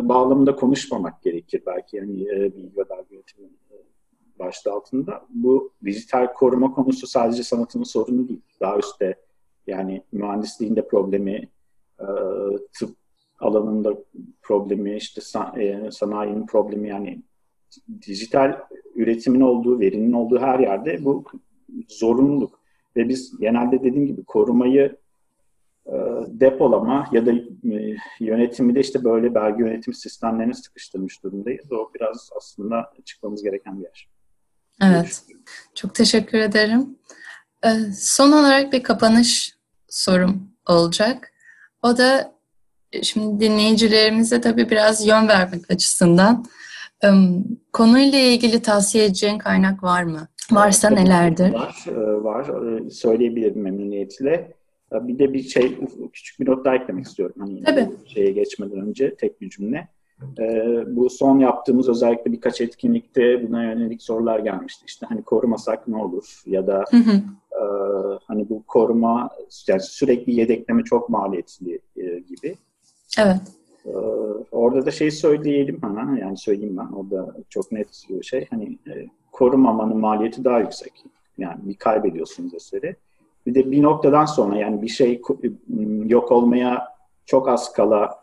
bağlamında 0.09 0.55
konuşmamak 0.55 1.21
gerekir 1.21 1.63
belki 1.65 1.97
yani 1.97 2.23
e, 2.23 2.55
bilgi 2.55 2.77
ve 2.77 2.89
belge 2.89 3.15
yönetimi 3.15 3.49
başta 4.39 4.73
altında. 4.73 5.21
Bu 5.29 5.71
dijital 5.85 6.33
koruma 6.33 6.71
konusu 6.71 7.07
sadece 7.07 7.43
sanatın 7.43 7.83
sorunu 7.83 8.27
değil. 8.27 8.41
Daha 8.59 8.77
üstte 8.77 9.15
yani 9.67 10.03
mühendisliğinde 10.11 10.87
problemi, 10.87 11.49
e, 11.99 12.05
tıp 12.79 12.89
alanında 13.39 13.97
problemi, 14.41 14.95
işte 14.95 15.21
san, 15.21 15.55
sanayinin 15.89 16.45
problemi 16.45 16.89
yani 16.89 17.21
dijital 18.07 18.57
üretimin 18.95 19.41
olduğu, 19.41 19.79
verinin 19.79 20.11
olduğu 20.11 20.39
her 20.39 20.59
yerde 20.59 21.05
bu 21.05 21.23
zorunluluk. 21.87 22.61
Ve 22.95 23.09
biz 23.09 23.37
genelde 23.39 23.83
dediğim 23.83 24.07
gibi 24.07 24.23
korumayı 24.23 24.97
e, 25.85 25.95
depolama 26.27 27.09
ya 27.11 27.25
da 27.25 27.31
e, 27.31 27.95
yönetimi 28.19 28.75
de 28.75 28.79
işte 28.79 29.03
böyle 29.03 29.35
belge 29.35 29.63
yönetim 29.63 29.93
sistemlerine 29.93 30.53
sıkıştırmış 30.53 31.23
durumdayız. 31.23 31.71
O 31.71 31.91
biraz 31.95 32.29
aslında 32.37 32.93
çıkmamız 33.05 33.43
gereken 33.43 33.79
bir 33.79 33.83
yer. 33.83 34.09
Evet. 34.83 35.23
Çok 35.75 35.95
teşekkür 35.95 36.37
ederim. 36.37 36.97
E, 37.63 37.69
son 37.95 38.31
olarak 38.31 38.73
bir 38.73 38.83
kapanış 38.83 39.55
sorum 39.87 40.51
olacak. 40.67 41.33
O 41.83 41.97
da 41.97 42.35
şimdi 43.03 43.45
dinleyicilerimize 43.45 44.41
tabii 44.41 44.69
biraz 44.69 45.07
yön 45.07 45.27
vermek 45.27 45.71
açısından 45.71 46.45
Konuyla 47.73 48.19
ilgili 48.19 48.61
tavsiye 48.61 49.05
edeceğin 49.05 49.37
kaynak 49.37 49.83
var 49.83 50.03
mı? 50.03 50.27
Varsa 50.51 50.87
evet, 50.87 50.97
nelerdir? 50.97 51.53
Var, 51.53 51.85
e, 51.87 52.23
var. 52.23 52.45
E, 52.85 52.89
söyleyebilirim 52.89 53.61
memnuniyetle. 53.61 54.53
E, 54.93 55.07
bir 55.07 55.19
de 55.19 55.33
bir 55.33 55.43
şey, 55.43 55.77
küçük 56.13 56.39
bir 56.39 56.49
not 56.49 56.65
daha 56.65 56.75
eklemek 56.75 57.05
istiyorum. 57.05 57.35
Hani 57.39 57.63
Tabii. 57.63 57.89
Şeye 58.05 58.31
geçmeden 58.31 58.79
önce 58.79 59.15
tek 59.15 59.41
bir 59.41 59.49
cümle. 59.49 59.87
Bu 60.87 61.09
son 61.09 61.39
yaptığımız 61.39 61.89
özellikle 61.89 62.31
birkaç 62.31 62.61
etkinlikte 62.61 63.47
buna 63.47 63.63
yönelik 63.63 64.01
sorular 64.01 64.39
gelmişti. 64.39 64.83
İşte 64.87 65.05
hani 65.05 65.23
korumasak 65.23 65.87
ne 65.87 65.97
olur? 65.97 66.41
Ya 66.45 66.67
da 66.67 66.85
hı 66.91 66.97
hı. 66.97 67.21
hani 68.27 68.49
bu 68.49 68.63
koruma 68.67 69.29
yani 69.67 69.81
sürekli 69.81 70.33
yedekleme 70.33 70.83
çok 70.83 71.09
maliyetli 71.09 71.79
gibi. 72.27 72.55
Evet. 73.19 73.41
Ee, 73.85 73.91
orada 74.51 74.85
da 74.85 74.91
şey 74.91 75.11
söyleyelim 75.11 75.79
bana, 75.81 76.19
yani 76.19 76.37
söyleyeyim 76.37 76.77
ben, 76.77 76.95
orada 76.95 77.35
çok 77.49 77.71
net 77.71 77.87
bir 78.09 78.23
şey. 78.23 78.47
Hani 78.49 78.77
e, 78.87 79.07
korumamanın 79.31 79.97
maliyeti 79.97 80.43
daha 80.43 80.59
yüksek. 80.59 81.03
Yani 81.37 81.59
bir 81.63 81.75
kaybediyorsunuz 81.75 82.53
eseri. 82.53 82.95
Bir 83.45 83.55
de 83.55 83.71
bir 83.71 83.81
noktadan 83.81 84.25
sonra 84.25 84.55
yani 84.55 84.81
bir 84.81 84.87
şey 84.87 85.21
yok 86.05 86.31
olmaya 86.31 86.87
çok 87.25 87.49
az 87.49 87.73
kala 87.73 88.19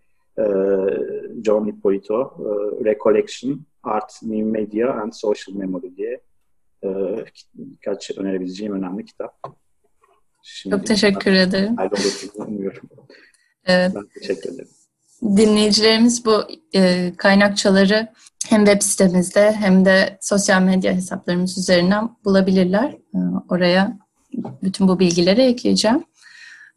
John 1.44 1.66
Hippolito 1.66 2.36
Recollection 2.84 3.60
Art, 3.82 4.22
New 4.22 4.44
Media 4.44 5.02
and 5.02 5.12
Social 5.12 5.56
Memory 5.56 5.96
diye 5.96 6.20
birkaç 7.54 8.10
önerebileceğim 8.18 8.72
önemli 8.72 9.04
kitap. 9.04 9.34
Şimdi 10.42 10.76
Çok 10.76 10.86
teşekkür 10.86 11.32
ederim. 11.32 11.76
Umuyorum. 12.36 12.82
Evet. 13.64 13.92
Ben 13.94 14.06
teşekkür 14.20 14.54
ederim. 14.54 14.68
Dinleyicilerimiz 15.22 16.24
bu 16.24 16.44
e, 16.74 17.12
kaynakçaları 17.16 18.12
hem 18.48 18.64
web 18.64 18.82
sitemizde 18.82 19.52
hem 19.52 19.84
de 19.84 20.18
sosyal 20.20 20.62
medya 20.62 20.92
hesaplarımız 20.92 21.58
üzerinden 21.58 22.16
bulabilirler. 22.24 22.90
E, 22.90 23.18
oraya 23.48 23.98
bütün 24.62 24.88
bu 24.88 24.98
bilgileri 24.98 25.42
ekleyeceğim. 25.42 26.04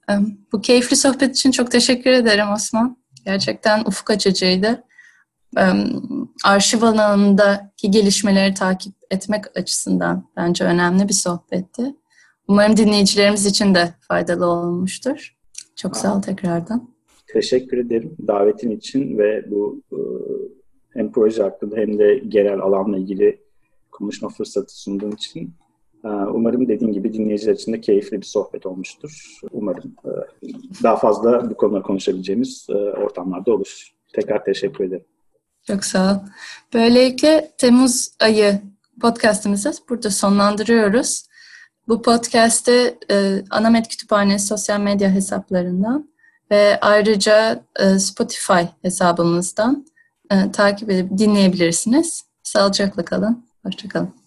E, 0.09 0.13
bu 0.51 0.61
keyifli 0.61 0.95
sohbet 0.95 1.35
için 1.35 1.51
çok 1.51 1.71
teşekkür 1.71 2.09
ederim 2.11 2.51
Osman. 2.51 2.97
Gerçekten 3.25 3.79
ufuk 3.85 4.09
açıcıydı. 4.09 4.83
E, 5.57 5.63
arşiv 6.43 6.81
alanındaki 6.81 7.91
gelişmeleri 7.91 8.53
takip 8.53 8.95
etmek 9.11 9.57
açısından 9.57 10.29
bence 10.37 10.63
önemli 10.63 11.09
bir 11.09 11.13
sohbetti. 11.13 11.95
Umarım 12.47 12.77
dinleyicilerimiz 12.77 13.45
için 13.45 13.75
de 13.75 13.93
faydalı 14.07 14.45
olmuştur. 14.45 15.35
Çok 15.75 15.97
sağ 15.97 16.15
ol 16.15 16.21
tekrardan. 16.21 16.94
Teşekkür 17.27 17.77
ederim 17.77 18.15
davetin 18.27 18.71
için 18.71 19.17
ve 19.17 19.51
bu 19.51 19.81
e, 19.91 19.99
hem 20.89 21.11
proje 21.11 21.43
hakkında 21.43 21.77
hem 21.77 21.99
de 21.99 22.21
genel 22.27 22.59
alanla 22.59 22.97
ilgili 22.97 23.39
konuşma 23.91 24.29
fırsatı 24.29 24.79
sunduğun 24.81 25.11
için. 25.11 25.53
E, 26.03 26.07
umarım 26.07 26.67
dediğin 26.67 26.91
gibi 26.91 27.13
dinleyiciler 27.13 27.53
için 27.53 27.73
de 27.73 27.81
keyifli 27.81 28.17
bir 28.17 28.25
sohbet 28.25 28.65
olmuştur. 28.65 29.39
Umarım 29.51 29.95
e, 30.05 30.11
daha 30.83 30.95
fazla 30.95 31.49
bu 31.49 31.57
konuda 31.57 31.81
konuşabileceğimiz 31.81 32.67
ortamlarda 33.05 33.53
olur. 33.53 33.91
Tekrar 34.13 34.45
teşekkür 34.45 34.83
ederim. 34.83 35.05
Çok 35.67 35.85
sağ 35.85 36.11
ol. 36.13 36.17
Böylelikle 36.73 37.51
Temmuz 37.57 38.15
ayı 38.19 38.61
podcastımızı 39.01 39.73
burada 39.89 40.09
sonlandırıyoruz. 40.09 41.25
Bu 41.87 42.01
podcast'te 42.01 42.97
Anamet 43.49 43.87
Kütüphanesi 43.87 44.47
sosyal 44.47 44.79
medya 44.79 45.09
hesaplarından 45.09 46.14
ve 46.51 46.79
ayrıca 46.81 47.63
e, 47.79 47.99
Spotify 47.99 48.61
hesabımızdan 48.81 49.85
e, 50.31 50.51
takip 50.51 50.89
edip 50.89 51.17
dinleyebilirsiniz. 51.17 52.23
Sağlıcakla 52.43 53.05
kalın. 53.05 53.45
Hoşçakalın. 53.65 54.24